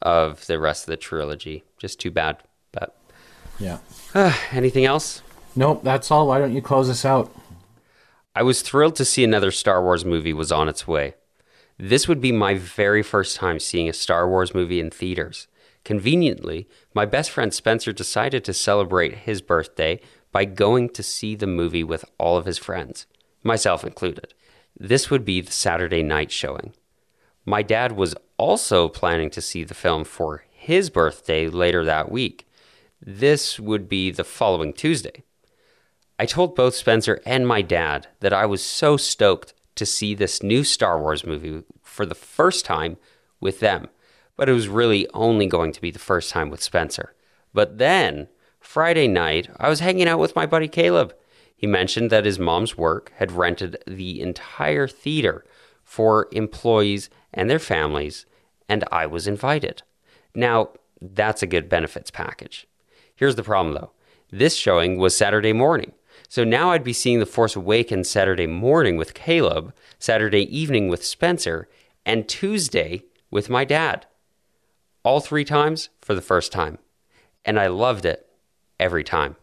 of 0.02 0.46
the 0.48 0.60
rest 0.60 0.84
of 0.84 0.88
the 0.88 0.98
trilogy, 0.98 1.64
just 1.78 2.00
too 2.00 2.12
bad. 2.12 2.38
But 2.72 2.96
Yeah. 3.60 3.80
Uh, 4.14 4.34
anything 4.52 4.86
else? 4.86 5.22
Nope, 5.56 5.84
that's 5.84 6.10
all. 6.12 6.28
Why 6.28 6.40
don't 6.40 6.54
you 6.54 6.62
close 6.62 6.90
us 6.90 7.06
out? 7.06 7.34
I 8.34 8.44
was 8.44 8.62
thrilled 8.62 8.96
to 8.96 9.06
see 9.06 9.24
another 9.24 9.52
Star 9.52 9.84
Wars 9.84 10.06
movie 10.06 10.34
was 10.34 10.52
on 10.52 10.70
its 10.70 10.88
way. 10.88 11.16
This 11.78 12.08
would 12.08 12.22
be 12.22 12.32
my 12.32 12.54
very 12.54 13.04
first 13.04 13.36
time 13.36 13.60
seeing 13.60 13.90
a 13.90 13.94
Star 13.94 14.28
Wars 14.30 14.54
movie 14.54 14.80
in 14.80 14.90
theaters. 14.90 15.48
Conveniently, 15.84 16.68
my 16.94 17.06
best 17.06 17.32
friend 17.32 17.54
Spencer 17.54 17.92
decided 17.92 18.44
to 18.46 18.54
celebrate 18.54 19.20
his 19.20 19.42
birthday 19.42 20.00
by 20.32 20.46
going 20.46 20.90
to 20.90 21.04
see 21.04 21.36
the 21.36 21.48
movie 21.48 21.84
with 21.84 22.06
all 22.18 22.38
of 22.38 22.46
his 22.46 22.58
friends, 22.58 23.06
myself 23.44 23.84
included. 23.84 24.34
This 24.80 25.10
would 25.10 25.26
be 25.26 25.42
the 25.42 25.52
Saturday 25.52 26.04
night 26.04 26.32
showing. 26.32 26.74
My 27.46 27.64
dad 27.64 27.94
was 27.94 28.16
also 28.38 28.88
planning 28.88 29.30
to 29.32 29.42
see 29.42 29.64
the 29.64 29.74
film 29.74 30.04
for 30.04 30.44
his 30.52 30.90
birthday 30.90 31.48
later 31.48 31.84
that 31.84 32.12
week. 32.12 32.48
This 33.02 33.60
would 33.60 33.90
be 33.90 34.12
the 34.12 34.24
following 34.24 34.74
Tuesday. 34.74 35.24
I 36.20 36.28
told 36.28 36.56
both 36.56 36.76
Spencer 36.76 37.20
and 37.26 37.48
my 37.48 37.64
dad 37.64 38.08
that 38.20 38.34
I 38.34 38.46
was 38.46 38.64
so 38.64 38.96
stoked 38.96 39.56
to 39.74 39.88
see 39.88 40.14
this 40.14 40.44
new 40.44 40.64
Star 40.64 41.02
Wars 41.02 41.26
movie 41.26 41.64
for 41.82 42.06
the 42.06 42.14
first 42.14 42.64
time 42.64 42.98
with 43.40 43.60
them, 43.60 43.90
but 44.38 44.48
it 44.48 44.54
was 44.54 44.68
really 44.68 45.08
only 45.16 45.48
going 45.48 45.72
to 45.72 45.82
be 45.82 45.90
the 45.90 45.98
first 45.98 46.30
time 46.30 46.52
with 46.52 46.62
Spencer. 46.62 47.16
But 47.56 47.80
then, 47.80 48.28
Friday 48.60 49.08
night, 49.08 49.50
I 49.58 49.68
was 49.68 49.80
hanging 49.80 50.08
out 50.08 50.20
with 50.20 50.36
my 50.36 50.46
buddy 50.46 50.68
Caleb. 50.68 51.16
He 51.56 51.66
mentioned 51.66 52.12
that 52.12 52.26
his 52.26 52.38
mom's 52.38 52.78
work 52.78 53.12
had 53.16 53.32
rented 53.32 53.84
the 53.88 54.22
entire 54.22 54.88
theater 54.88 55.44
for 55.92 56.30
employees 56.32 57.10
and 57.34 57.50
their 57.50 57.60
families, 57.60 58.26
and 58.70 58.86
I 58.94 59.06
was 59.06 59.28
invited. 59.28 59.84
Now, 60.34 60.70
that's 61.02 61.44
a 61.44 61.48
good 61.48 61.68
benefits 61.68 62.10
package. 62.10 62.66
Here's 63.14 63.36
the 63.36 63.44
problem 63.44 63.76
though 63.76 63.92
this 64.30 64.56
showing 64.56 64.98
was 64.98 65.18
Saturday 65.18 65.52
morning. 65.52 65.92
So 66.30 66.46
now 66.46 66.72
I'd 66.72 66.86
be 66.86 66.94
seeing 66.94 67.20
The 67.20 67.26
Force 67.26 67.58
Awakens 67.58 68.10
Saturday 68.10 68.48
morning 68.48 68.96
with 68.96 69.14
Caleb, 69.14 69.74
Saturday 70.00 70.44
evening 70.58 70.88
with 70.88 71.04
Spencer, 71.04 71.68
and 72.06 72.26
Tuesday 72.26 73.04
with 73.30 73.50
my 73.50 73.66
dad. 73.66 74.06
All 75.04 75.20
three 75.20 75.44
times 75.44 75.90
for 76.00 76.16
the 76.16 76.22
first 76.22 76.54
time. 76.54 76.78
And 77.44 77.60
I 77.60 77.68
loved 77.68 78.06
it 78.06 78.30
every 78.80 79.04
time. 79.04 79.36